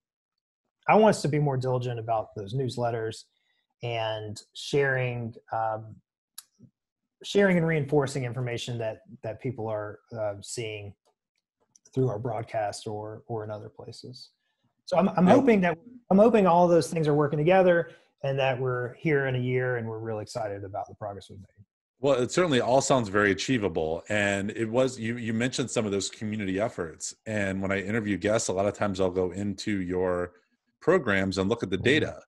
I 0.87 0.95
want 0.95 1.15
us 1.15 1.21
to 1.23 1.27
be 1.27 1.39
more 1.39 1.57
diligent 1.57 1.99
about 1.99 2.27
those 2.35 2.53
newsletters 2.55 3.23
and 3.83 4.41
sharing, 4.53 5.33
um, 5.51 5.95
sharing 7.23 7.57
and 7.57 7.67
reinforcing 7.67 8.23
information 8.23 8.77
that 8.79 9.01
that 9.23 9.41
people 9.41 9.67
are 9.67 9.99
uh, 10.17 10.35
seeing 10.41 10.93
through 11.93 12.09
our 12.09 12.19
broadcast 12.19 12.87
or 12.87 13.23
or 13.27 13.43
in 13.43 13.51
other 13.51 13.69
places. 13.69 14.31
So 14.89 14.97
I'm, 14.97 15.09
I'm 15.09 15.27
hoping 15.27 15.61
that 15.61 15.77
I'm 16.09 16.17
hoping 16.17 16.47
all 16.47 16.67
those 16.67 16.89
things 16.89 17.07
are 17.07 17.13
working 17.13 17.37
together 17.37 17.91
and 18.23 18.39
that 18.39 18.59
we're 18.59 18.95
here 18.95 19.27
in 19.27 19.35
a 19.35 19.39
year 19.39 19.77
and 19.77 19.87
we're 19.87 19.99
really 19.99 20.23
excited 20.23 20.63
about 20.63 20.87
the 20.87 20.95
progress 20.95 21.29
we've 21.29 21.37
made. 21.37 21.65
Well, 21.99 22.19
it 22.19 22.31
certainly 22.31 22.59
all 22.59 22.81
sounds 22.81 23.07
very 23.07 23.29
achievable. 23.29 24.01
And 24.09 24.49
it 24.49 24.65
was, 24.67 24.99
you, 24.99 25.17
you 25.17 25.31
mentioned 25.31 25.69
some 25.69 25.85
of 25.85 25.91
those 25.91 26.09
community 26.09 26.59
efforts. 26.59 27.13
And 27.27 27.61
when 27.61 27.71
I 27.71 27.83
interview 27.83 28.17
guests, 28.17 28.47
a 28.47 28.53
lot 28.53 28.65
of 28.65 28.73
times 28.73 28.99
I'll 28.99 29.11
go 29.11 29.29
into 29.29 29.79
your 29.79 30.31
programs 30.81 31.37
and 31.37 31.49
look 31.49 31.61
at 31.61 31.69
the 31.69 31.77
mm-hmm. 31.77 31.83
data 31.83 32.21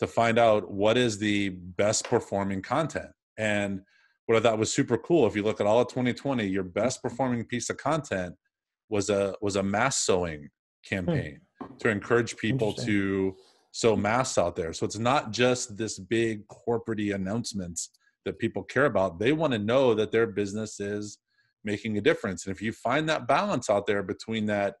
to 0.00 0.08
find 0.08 0.36
out 0.36 0.68
what 0.68 0.98
is 0.98 1.16
the 1.16 1.50
best 1.50 2.06
performing 2.06 2.60
content. 2.60 3.12
And 3.38 3.82
what 4.26 4.36
I 4.36 4.40
thought 4.40 4.58
was 4.58 4.74
super 4.74 4.98
cool, 4.98 5.28
if 5.28 5.36
you 5.36 5.44
look 5.44 5.60
at 5.60 5.66
all 5.68 5.78
of 5.78 5.86
2020, 5.86 6.44
your 6.44 6.64
best 6.64 7.02
performing 7.02 7.44
piece 7.44 7.70
of 7.70 7.76
content 7.76 8.34
was 8.88 9.10
a 9.10 9.36
was 9.40 9.54
a 9.54 9.62
mass 9.62 9.98
sewing 9.98 10.48
hmm. 10.88 10.96
campaign 10.96 11.40
to 11.78 11.88
encourage 11.88 12.36
people 12.36 12.72
to 12.74 13.36
sow 13.72 13.96
masks 13.96 14.36
out 14.38 14.56
there. 14.56 14.72
So 14.72 14.84
it's 14.84 14.98
not 14.98 15.30
just 15.30 15.76
this 15.76 15.98
big 15.98 16.46
corporate 16.48 17.00
announcements 17.00 17.90
that 18.24 18.38
people 18.38 18.62
care 18.62 18.86
about. 18.86 19.18
They 19.18 19.32
want 19.32 19.52
to 19.52 19.58
know 19.58 19.94
that 19.94 20.12
their 20.12 20.26
business 20.26 20.80
is 20.80 21.18
making 21.64 21.96
a 21.96 22.00
difference. 22.00 22.46
And 22.46 22.54
if 22.54 22.60
you 22.60 22.72
find 22.72 23.08
that 23.08 23.26
balance 23.28 23.70
out 23.70 23.86
there 23.86 24.02
between 24.02 24.46
that 24.46 24.74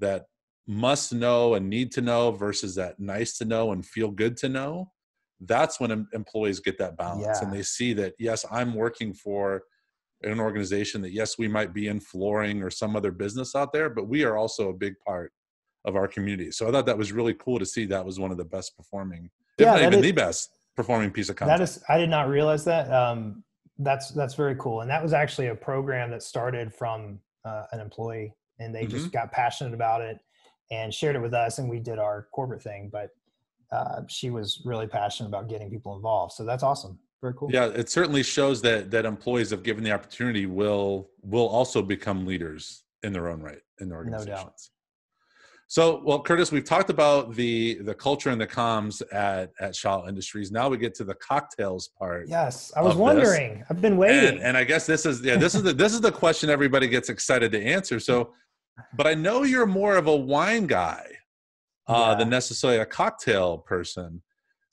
that 0.00 0.24
must 0.66 1.12
know 1.12 1.54
and 1.54 1.68
need 1.70 1.92
to 1.92 2.00
know 2.00 2.30
versus 2.32 2.74
that 2.74 2.98
nice 2.98 3.38
to 3.38 3.44
know 3.44 3.72
and 3.72 3.84
feel 3.86 4.10
good 4.10 4.36
to 4.38 4.48
know, 4.48 4.90
that's 5.40 5.80
when 5.80 6.06
employees 6.12 6.60
get 6.60 6.78
that 6.78 6.96
balance 6.96 7.38
Yeah. 7.40 7.44
and 7.44 7.52
they 7.52 7.62
see 7.62 7.92
that 7.94 8.14
yes 8.18 8.44
i'm 8.50 8.72
working 8.74 9.12
for 9.12 9.62
an 10.22 10.38
organization 10.40 11.02
that 11.02 11.10
yes 11.12 11.36
we 11.38 11.48
might 11.48 11.74
be 11.74 11.88
in 11.88 12.00
flooring 12.00 12.62
or 12.62 12.70
some 12.70 12.94
other 12.96 13.10
business 13.10 13.54
out 13.54 13.72
there 13.72 13.90
but 13.90 14.08
we 14.08 14.24
are 14.24 14.36
also 14.36 14.70
a 14.70 14.74
big 14.74 14.94
part 15.06 15.32
of 15.84 15.96
our 15.96 16.08
community 16.08 16.50
so 16.50 16.68
i 16.68 16.70
thought 16.70 16.86
that 16.86 16.96
was 16.96 17.12
really 17.12 17.34
cool 17.34 17.58
to 17.58 17.66
see 17.66 17.84
that 17.86 18.04
was 18.04 18.18
one 18.18 18.30
of 18.30 18.36
the 18.36 18.44
best 18.44 18.76
performing 18.76 19.30
Yeah, 19.58 19.72
not 19.72 19.82
even 19.82 19.94
is- 19.94 20.02
the 20.02 20.12
best 20.12 20.50
performing 20.76 21.10
piece 21.10 21.28
of 21.28 21.36
content 21.36 21.58
That 21.58 21.62
is, 21.64 21.82
I 21.88 21.98
did 21.98 22.08
not 22.10 22.28
realize 22.28 22.64
that. 22.64 22.90
Um, 22.92 23.44
that's 23.78 24.10
that's 24.10 24.34
very 24.34 24.56
cool, 24.56 24.80
and 24.82 24.90
that 24.90 25.02
was 25.02 25.12
actually 25.12 25.48
a 25.48 25.54
program 25.54 26.10
that 26.10 26.22
started 26.22 26.72
from 26.74 27.20
uh, 27.44 27.64
an 27.72 27.80
employee, 27.80 28.32
and 28.60 28.74
they 28.74 28.86
just 28.86 29.12
got 29.12 29.30
passionate 29.32 29.72
about 29.74 30.00
it 30.00 30.18
and 30.70 30.92
shared 30.92 31.14
it 31.16 31.20
with 31.20 31.34
us, 31.34 31.58
and 31.58 31.68
we 31.68 31.78
did 31.80 31.98
our 31.98 32.26
corporate 32.32 32.62
thing. 32.62 32.88
But 32.92 33.10
uh, 33.72 34.02
she 34.08 34.30
was 34.30 34.62
really 34.64 34.86
passionate 34.86 35.28
about 35.28 35.48
getting 35.48 35.70
people 35.70 35.94
involved, 35.96 36.32
so 36.32 36.44
that's 36.44 36.62
awesome. 36.64 36.98
Very 37.20 37.34
cool. 37.34 37.50
yeah 37.52 37.66
it 37.66 37.88
certainly 37.88 38.22
shows 38.22 38.60
that 38.62 38.90
that 38.90 39.04
employees 39.06 39.50
if 39.52 39.62
given 39.62 39.82
the 39.84 39.92
opportunity 39.92 40.46
will 40.46 41.08
will 41.22 41.48
also 41.48 41.82
become 41.82 42.26
leaders 42.26 42.82
in 43.02 43.12
their 43.12 43.28
own 43.28 43.40
right 43.40 43.62
in 43.80 43.88
their 43.88 44.04
No 44.04 44.24
doubt. 44.24 44.60
So 45.66 46.02
well 46.04 46.20
curtis 46.20 46.52
we've 46.52 46.64
talked 46.64 46.90
about 46.90 47.34
the 47.34 47.78
the 47.82 47.94
culture 47.94 48.30
and 48.30 48.40
the 48.40 48.46
comms 48.46 49.02
at 49.12 49.50
at 49.60 49.74
shaw 49.74 50.06
industries 50.06 50.50
now 50.52 50.68
we 50.68 50.76
get 50.76 50.94
to 50.94 51.04
the 51.04 51.14
cocktails 51.14 51.88
part 51.98 52.26
Yes, 52.28 52.72
I 52.76 52.82
was 52.82 52.92
Of 52.92 52.96
this. 52.98 53.00
wondering. 53.00 53.64
I've 53.70 53.80
been 53.80 53.96
waiting. 53.96 54.34
and, 54.34 54.40
and 54.40 54.56
i 54.56 54.64
guess 54.64 54.86
this 54.86 55.06
is 55.06 55.22
yeah 55.22 55.36
this 55.36 55.54
is 55.54 55.62
the 55.62 55.72
this 55.72 55.92
is 55.94 56.00
the 56.00 56.12
question 56.12 56.50
everybody 56.50 56.86
gets 56.88 57.08
excited 57.08 57.50
to 57.52 57.62
answer 57.62 57.98
so 57.98 58.32
but 58.96 59.06
i 59.06 59.14
know 59.14 59.42
you're 59.44 59.66
more 59.66 59.96
of 59.96 60.06
a 60.06 60.16
wine 60.16 60.66
guy 60.66 61.04
uh 61.88 62.08
Yeah. 62.10 62.14
than 62.18 62.28
necessarily 62.30 62.80
a 62.80 62.86
cocktail 62.86 63.58
person 63.58 64.22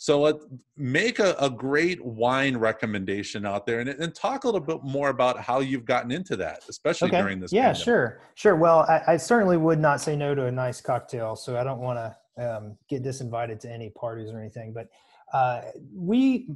so 0.02 0.20
let 0.20 0.38
make 0.78 1.20
a, 1.20 1.36
a 1.40 1.48
great 1.48 2.04
wine 2.04 2.58
recommendation 2.58 3.46
out 3.46 3.68
there 3.68 3.82
and, 3.82 3.90
and 3.90 4.16
talk 4.16 4.46
a 4.46 4.48
little 4.48 4.60
bit 4.60 4.80
more 4.82 5.10
about 5.10 5.40
how 5.40 5.60
you've 5.60 5.86
gotten 5.86 6.12
into 6.12 6.36
that 6.36 6.64
especially 6.68 7.12
during 7.12 7.40
this 7.40 7.54
yeah 7.54 7.66
pandemic. 7.66 7.84
sure 7.84 8.22
sure 8.34 8.56
well 8.56 8.80
I, 8.90 9.14
I 9.14 9.18
certainly 9.18 9.58
would 9.58 9.80
not 9.80 10.02
say 10.02 10.16
no 10.16 10.34
to 10.34 10.46
a 10.46 10.52
nice 10.52 10.82
cocktail 10.82 11.36
so 11.36 11.56
i 11.56 11.64
don't 11.64 11.80
want 11.80 12.00
to 12.00 12.16
um, 12.44 12.78
get 12.90 13.04
disinvited 13.04 13.60
to 13.60 13.72
any 13.72 13.92
parties 13.92 14.32
or 14.32 14.40
anything 14.40 14.74
but 14.74 14.88
uh, 15.34 15.62
we 15.94 16.48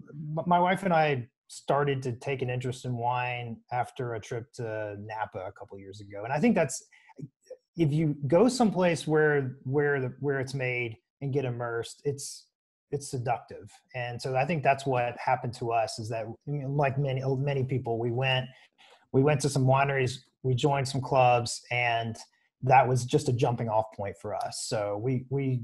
my 0.47 0.57
wife 0.57 0.81
and 0.81 0.93
i 0.93 1.27
started 1.47 2.01
to 2.01 2.13
take 2.13 2.41
an 2.41 2.49
interest 2.49 2.83
in 2.85 2.97
wine 2.97 3.57
after 3.71 4.15
a 4.15 4.19
trip 4.19 4.51
to 4.53 4.95
napa 4.99 5.45
a 5.45 5.51
couple 5.51 5.77
years 5.77 6.01
ago 6.01 6.23
and 6.23 6.33
i 6.33 6.39
think 6.39 6.55
that's 6.55 6.83
if 7.77 7.93
you 7.93 8.15
go 8.25 8.47
someplace 8.47 9.05
where 9.05 9.57
where 9.65 10.01
the 10.01 10.11
where 10.19 10.39
it's 10.39 10.55
made 10.55 10.97
and 11.21 11.31
get 11.31 11.45
immersed 11.45 12.01
it's 12.05 12.47
it's 12.95 13.11
seductive. 13.11 13.69
And 13.93 14.19
so 14.21 14.35
i 14.35 14.45
think 14.45 14.63
that's 14.63 14.85
what 14.85 15.15
happened 15.23 15.53
to 15.55 15.71
us 15.71 15.99
is 15.99 16.09
that 16.09 16.25
like 16.47 16.97
many 16.97 17.21
many 17.37 17.63
people 17.63 17.99
we 17.99 18.11
went 18.11 18.45
we 19.11 19.21
went 19.21 19.39
to 19.41 19.49
some 19.49 19.65
wineries 19.65 20.17
we 20.43 20.55
joined 20.55 20.87
some 20.87 21.01
clubs 21.01 21.61
and 21.71 22.15
that 22.65 22.87
was 22.87 23.05
just 23.05 23.29
a 23.29 23.33
jumping 23.33 23.69
off 23.69 23.85
point 23.95 24.15
for 24.21 24.35
us. 24.35 24.65
So 24.67 24.99
we 25.01 25.25
we 25.29 25.61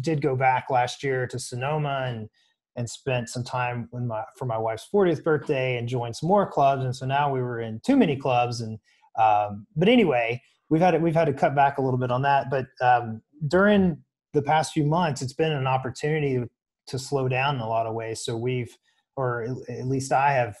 did 0.00 0.22
go 0.22 0.36
back 0.36 0.66
last 0.70 1.02
year 1.02 1.26
to 1.26 1.38
sonoma 1.38 2.04
and 2.08 2.28
and 2.76 2.88
spent 2.88 3.28
some 3.28 3.44
time 3.44 3.88
my 3.92 4.22
for 4.36 4.46
my 4.46 4.58
wife's 4.58 4.88
40th 4.92 5.22
birthday 5.22 5.76
and 5.76 5.88
joined 5.88 6.16
some 6.16 6.28
more 6.28 6.50
clubs. 6.50 6.84
And 6.84 6.94
so 6.94 7.06
now 7.06 7.32
we 7.32 7.40
were 7.40 7.60
in 7.60 7.80
too 7.84 7.96
many 7.96 8.16
clubs 8.16 8.60
and 8.60 8.78
um, 9.18 9.66
but 9.76 9.88
anyway 9.88 10.40
we've 10.70 10.80
had 10.80 10.92
to, 10.92 10.98
we've 10.98 11.14
had 11.14 11.26
to 11.26 11.32
cut 11.32 11.54
back 11.54 11.78
a 11.78 11.82
little 11.82 11.98
bit 11.98 12.10
on 12.10 12.22
that. 12.22 12.50
But 12.50 12.66
um, 12.80 13.20
during 13.48 14.02
the 14.32 14.42
past 14.42 14.72
few 14.72 14.84
months 14.84 15.22
it's 15.22 15.32
been 15.32 15.52
an 15.52 15.66
opportunity 15.66 16.42
to 16.86 16.98
slow 16.98 17.28
down 17.28 17.56
in 17.56 17.60
a 17.60 17.68
lot 17.68 17.86
of 17.86 17.94
ways 17.94 18.24
so 18.24 18.36
we've 18.36 18.76
or 19.16 19.42
at- 19.68 19.86
least 19.86 20.12
i 20.12 20.32
have 20.32 20.56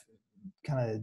kind 0.66 0.90
of 0.90 1.00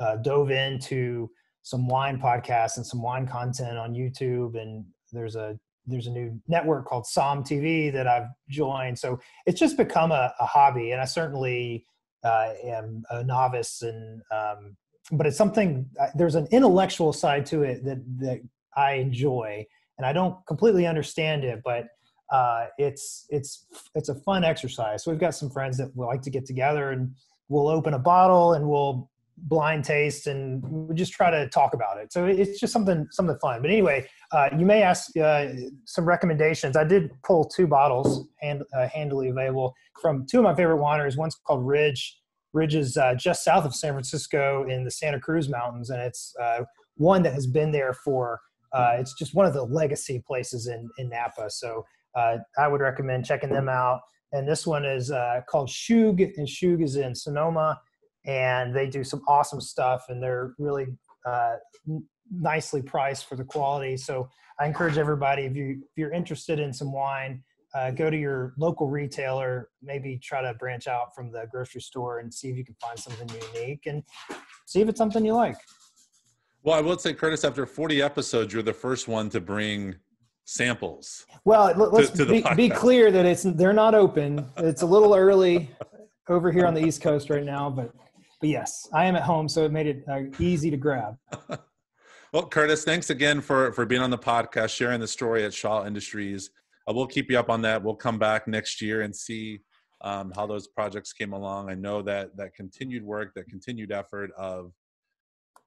uh, 0.00 0.16
dove 0.16 0.50
into 0.50 1.30
some 1.62 1.86
wine 1.86 2.18
podcasts 2.20 2.76
and 2.76 2.86
some 2.86 3.02
wine 3.02 3.26
content 3.26 3.76
on 3.76 3.94
YouTube, 3.94 4.60
and 4.60 4.84
there's 5.12 5.36
a 5.36 5.58
there's 5.86 6.06
a 6.06 6.10
new 6.10 6.40
network 6.48 6.86
called 6.86 7.04
SommTV 7.04 7.92
that 7.92 8.06
I've 8.06 8.28
joined. 8.48 8.98
So 8.98 9.18
it's 9.46 9.58
just 9.58 9.76
become 9.76 10.12
a, 10.12 10.32
a 10.40 10.46
hobby, 10.46 10.92
and 10.92 11.00
I 11.00 11.04
certainly 11.04 11.84
uh, 12.24 12.52
am 12.64 13.02
a 13.10 13.24
novice, 13.24 13.82
and 13.82 14.22
um, 14.32 14.76
but 15.12 15.26
it's 15.26 15.36
something. 15.36 15.86
uh, 16.00 16.06
There's 16.14 16.34
an 16.34 16.48
intellectual 16.50 17.12
side 17.12 17.46
to 17.46 17.62
it 17.62 17.84
that 17.84 17.98
that 18.18 18.40
I 18.76 18.94
enjoy, 18.94 19.66
and 19.98 20.06
I 20.06 20.12
don't 20.12 20.36
completely 20.46 20.86
understand 20.86 21.44
it, 21.44 21.60
but 21.64 21.88
uh, 22.30 22.66
it's 22.78 23.26
it's 23.30 23.66
it's 23.94 24.08
a 24.08 24.14
fun 24.14 24.44
exercise. 24.44 25.04
So 25.04 25.10
we've 25.10 25.20
got 25.20 25.34
some 25.34 25.50
friends 25.50 25.76
that 25.78 25.90
we 25.94 26.06
like 26.06 26.22
to 26.22 26.30
get 26.30 26.46
together 26.46 26.90
and 26.90 27.12
we'll 27.48 27.68
open 27.68 27.94
a 27.94 27.98
bottle 27.98 28.54
and 28.54 28.68
we'll 28.68 29.10
blind 29.44 29.84
taste 29.84 30.26
and 30.26 30.62
we 30.62 30.94
just 30.94 31.12
try 31.12 31.30
to 31.30 31.48
talk 31.48 31.74
about 31.74 31.98
it. 31.98 32.12
So 32.12 32.26
it's 32.26 32.60
just 32.60 32.72
something 32.72 33.06
something 33.10 33.36
fun. 33.40 33.62
But 33.62 33.70
anyway, 33.70 34.06
uh, 34.32 34.50
you 34.56 34.64
may 34.64 34.82
ask 34.82 35.16
uh, 35.16 35.48
some 35.86 36.04
recommendations. 36.04 36.76
I 36.76 36.84
did 36.84 37.10
pull 37.24 37.44
two 37.44 37.66
bottles 37.66 38.28
hand, 38.40 38.62
uh, 38.76 38.88
handily 38.88 39.30
available 39.30 39.74
from 40.00 40.26
two 40.30 40.38
of 40.38 40.44
my 40.44 40.54
favorite 40.54 40.78
wineries. 40.78 41.16
One's 41.16 41.36
called 41.46 41.66
Ridge. 41.66 42.18
Ridge 42.52 42.74
is 42.74 42.96
uh, 42.96 43.14
just 43.14 43.44
south 43.44 43.64
of 43.64 43.74
San 43.74 43.92
Francisco 43.92 44.66
in 44.68 44.84
the 44.84 44.90
Santa 44.90 45.20
Cruz 45.20 45.48
Mountains, 45.48 45.90
and 45.90 46.00
it's 46.00 46.34
uh, 46.40 46.64
one 46.96 47.22
that 47.22 47.32
has 47.32 47.46
been 47.46 47.70
there 47.70 47.92
for. 47.92 48.40
It's 48.72 49.14
just 49.14 49.34
one 49.34 49.46
of 49.46 49.52
the 49.52 49.64
legacy 49.64 50.22
places 50.24 50.68
in 50.68 50.88
in 50.98 51.08
Napa. 51.08 51.50
So 51.50 51.84
uh, 52.14 52.38
I 52.58 52.68
would 52.68 52.80
recommend 52.80 53.24
checking 53.24 53.50
them 53.50 53.68
out. 53.68 54.00
And 54.32 54.48
this 54.48 54.66
one 54.66 54.84
is 54.84 55.10
uh, 55.10 55.40
called 55.48 55.68
Schug, 55.68 56.20
and 56.36 56.46
Schug 56.46 56.82
is 56.82 56.96
in 56.96 57.14
Sonoma 57.14 57.80
and 58.26 58.74
they 58.74 58.86
do 58.86 59.02
some 59.02 59.22
awesome 59.26 59.60
stuff 59.60 60.06
and 60.08 60.22
they're 60.22 60.54
really 60.58 60.86
uh, 61.26 61.54
nicely 62.30 62.82
priced 62.82 63.26
for 63.26 63.36
the 63.36 63.44
quality 63.44 63.96
so 63.96 64.28
i 64.58 64.66
encourage 64.66 64.98
everybody 64.98 65.42
if 65.42 65.56
you 65.56 65.78
if 65.80 65.96
you're 65.96 66.12
interested 66.12 66.58
in 66.58 66.72
some 66.72 66.92
wine 66.92 67.42
uh, 67.74 67.90
go 67.90 68.10
to 68.10 68.18
your 68.18 68.52
local 68.58 68.88
retailer 68.88 69.68
maybe 69.82 70.18
try 70.22 70.42
to 70.42 70.52
branch 70.54 70.86
out 70.86 71.14
from 71.14 71.30
the 71.30 71.46
grocery 71.50 71.80
store 71.80 72.18
and 72.18 72.32
see 72.32 72.48
if 72.48 72.56
you 72.56 72.64
can 72.64 72.74
find 72.80 72.98
something 72.98 73.28
unique 73.54 73.86
and 73.86 74.02
see 74.66 74.80
if 74.80 74.88
it's 74.88 74.98
something 74.98 75.24
you 75.24 75.34
like 75.34 75.56
well 76.62 76.76
i 76.76 76.80
would 76.80 77.00
say 77.00 77.14
curtis 77.14 77.44
after 77.44 77.64
40 77.64 78.02
episodes 78.02 78.52
you're 78.52 78.62
the 78.62 78.72
first 78.72 79.08
one 79.08 79.30
to 79.30 79.40
bring 79.40 79.94
samples 80.50 81.26
well 81.44 81.66
let- 81.76 81.92
let's 81.92 82.10
to 82.10 82.24
the 82.24 82.42
be, 82.42 82.54
be 82.56 82.68
clear 82.68 83.12
that 83.12 83.24
it's 83.24 83.44
they're 83.44 83.72
not 83.72 83.94
open 83.94 84.44
it's 84.56 84.82
a 84.82 84.86
little 84.86 85.14
early 85.14 85.70
over 86.28 86.50
here 86.50 86.66
on 86.66 86.74
the 86.74 86.84
east 86.84 87.00
coast 87.00 87.30
right 87.30 87.44
now 87.44 87.70
but 87.70 87.92
but 88.40 88.48
yes 88.48 88.88
i 88.92 89.04
am 89.04 89.14
at 89.14 89.22
home 89.22 89.48
so 89.48 89.64
it 89.64 89.70
made 89.70 89.86
it 89.86 90.04
uh, 90.08 90.22
easy 90.40 90.70
to 90.70 90.76
grab 90.76 91.16
Well, 92.32 92.46
Curtis, 92.46 92.84
thanks 92.84 93.10
again 93.10 93.40
for 93.40 93.72
for 93.72 93.84
being 93.84 94.02
on 94.02 94.10
the 94.10 94.16
podcast, 94.18 94.68
sharing 94.68 95.00
the 95.00 95.08
story 95.08 95.44
at 95.44 95.52
Shaw 95.52 95.84
Industries. 95.84 96.50
Uh, 96.88 96.92
we'll 96.94 97.08
keep 97.08 97.28
you 97.28 97.36
up 97.36 97.50
on 97.50 97.60
that. 97.62 97.82
We'll 97.82 97.96
come 97.96 98.20
back 98.20 98.46
next 98.46 98.80
year 98.80 99.00
and 99.00 99.14
see 99.14 99.58
um, 100.02 100.30
how 100.36 100.46
those 100.46 100.68
projects 100.68 101.12
came 101.12 101.32
along. 101.32 101.70
I 101.70 101.74
know 101.74 102.02
that 102.02 102.36
that 102.36 102.54
continued 102.54 103.02
work, 103.02 103.34
that 103.34 103.48
continued 103.48 103.90
effort 103.90 104.30
of 104.38 104.70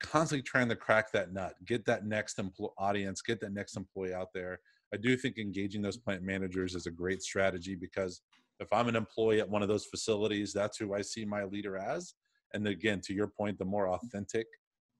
constantly 0.00 0.42
trying 0.42 0.70
to 0.70 0.76
crack 0.76 1.12
that 1.12 1.34
nut, 1.34 1.54
get 1.66 1.84
that 1.84 2.06
next 2.06 2.38
empl- 2.38 2.72
audience, 2.78 3.20
get 3.20 3.40
that 3.40 3.52
next 3.52 3.76
employee 3.76 4.14
out 4.14 4.28
there. 4.32 4.58
I 4.94 4.96
do 4.96 5.16
think 5.16 5.38
engaging 5.38 5.82
those 5.82 5.96
plant 5.96 6.22
managers 6.22 6.76
is 6.76 6.86
a 6.86 6.90
great 6.90 7.20
strategy 7.20 7.74
because 7.74 8.22
if 8.60 8.72
I'm 8.72 8.86
an 8.86 8.94
employee 8.94 9.40
at 9.40 9.50
one 9.50 9.60
of 9.60 9.66
those 9.66 9.86
facilities, 9.86 10.52
that's 10.52 10.78
who 10.78 10.94
I 10.94 11.02
see 11.02 11.24
my 11.24 11.42
leader 11.42 11.76
as. 11.76 12.14
And 12.54 12.68
again, 12.68 13.00
to 13.06 13.12
your 13.12 13.26
point, 13.26 13.58
the 13.58 13.64
more 13.64 13.88
authentic 13.88 14.46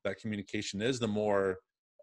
that 0.03 0.19
communication 0.19 0.83
is, 0.83 0.99
the 0.99 1.07
more 1.07 1.59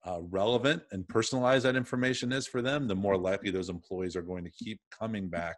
uh, 0.06 0.19
relevant 0.30 0.84
and 0.91 1.06
personalized 1.10 1.65
that 1.65 1.75
information 1.75 2.32
is 2.32 2.47
for 2.47 2.62
them, 2.62 2.88
the 2.88 2.95
more 2.95 3.17
likely 3.17 3.51
those 3.51 3.67
employees 3.67 4.15
are 4.15 4.21
going 4.21 4.45
to 4.45 4.51
keep 4.51 4.80
coming 4.97 5.27
back 5.27 5.58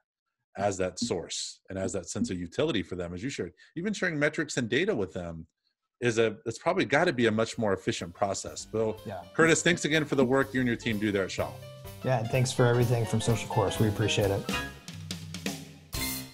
as 0.58 0.76
that 0.78 0.98
source 0.98 1.62
and 1.69 1.78
as 1.78 1.93
that 1.93 2.10
sense 2.10 2.32
of 2.32 2.39
utility 2.39 2.82
for 2.82 2.96
them, 2.96 3.13
as 3.13 3.22
you 3.22 3.30
shared. 3.30 3.54
Even 3.78 3.93
sharing 3.93 4.17
metrics 4.17 4.58
and 4.58 4.67
data 4.69 4.96
with 4.96 5.13
them 5.13 5.46
is 6.02 6.17
a 6.17 6.36
it's 6.48 6.58
probably 6.58 6.86
got 6.86 7.06
to 7.06 7.13
be 7.13 7.28
a 7.28 7.32
much 7.32 7.60
more 7.60 7.74
efficient 7.74 8.12
process. 8.15 8.65
So, 8.72 8.98
yeah 9.06 9.22
Curtis, 9.36 9.62
thanks 9.62 9.86
again 9.86 10.04
for 10.04 10.15
the 10.15 10.26
work 10.26 10.52
you 10.52 10.62
and 10.62 10.67
your 10.67 10.78
team 10.78 10.98
do 10.98 11.12
there 11.12 11.26
at 11.26 11.32
Shaw. 11.32 11.52
Yeah, 12.04 12.20
and 12.20 12.30
thanks 12.30 12.52
for 12.52 12.66
everything 12.66 13.06
from 13.06 13.22
Social 13.22 13.48
Chorus. 13.50 13.80
We 13.80 13.88
appreciate 13.88 14.32
it. 14.32 14.42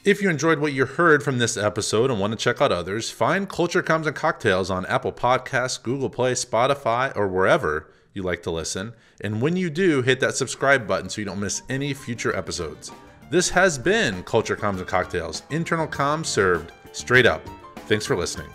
If 0.05 0.21
you 0.21 0.29
enjoyed 0.29 0.59
what 0.59 0.73
you 0.73 0.85
heard 0.85 1.21
from 1.21 1.37
this 1.37 1.57
episode 1.57 2.09
and 2.09 2.19
want 2.19 2.31
to 2.31 2.37
check 2.37 2.61
out 2.61 2.71
others, 2.71 3.11
find 3.11 3.47
Culture 3.47 3.83
Comms 3.83 4.07
and 4.07 4.15
Cocktails 4.15 4.71
on 4.71 4.85
Apple 4.87 5.11
Podcasts, 5.11 5.81
Google 5.81 6.09
Play, 6.09 6.33
Spotify, 6.33 7.15
or 7.15 7.27
wherever 7.27 7.91
you 8.13 8.23
like 8.23 8.41
to 8.43 8.51
listen. 8.51 8.93
And 9.21 9.41
when 9.41 9.55
you 9.55 9.69
do, 9.69 10.01
hit 10.01 10.19
that 10.21 10.35
subscribe 10.35 10.87
button 10.87 11.09
so 11.09 11.21
you 11.21 11.25
don't 11.25 11.39
miss 11.39 11.61
any 11.69 11.93
future 11.93 12.35
episodes. 12.35 12.91
This 13.29 13.49
has 13.49 13.77
been 13.77 14.23
Culture 14.23 14.55
Comms 14.55 14.79
and 14.79 14.87
Cocktails, 14.87 15.43
internal 15.51 15.87
comms 15.87 16.25
served 16.25 16.71
straight 16.91 17.27
up. 17.27 17.45
Thanks 17.85 18.05
for 18.05 18.15
listening. 18.15 18.49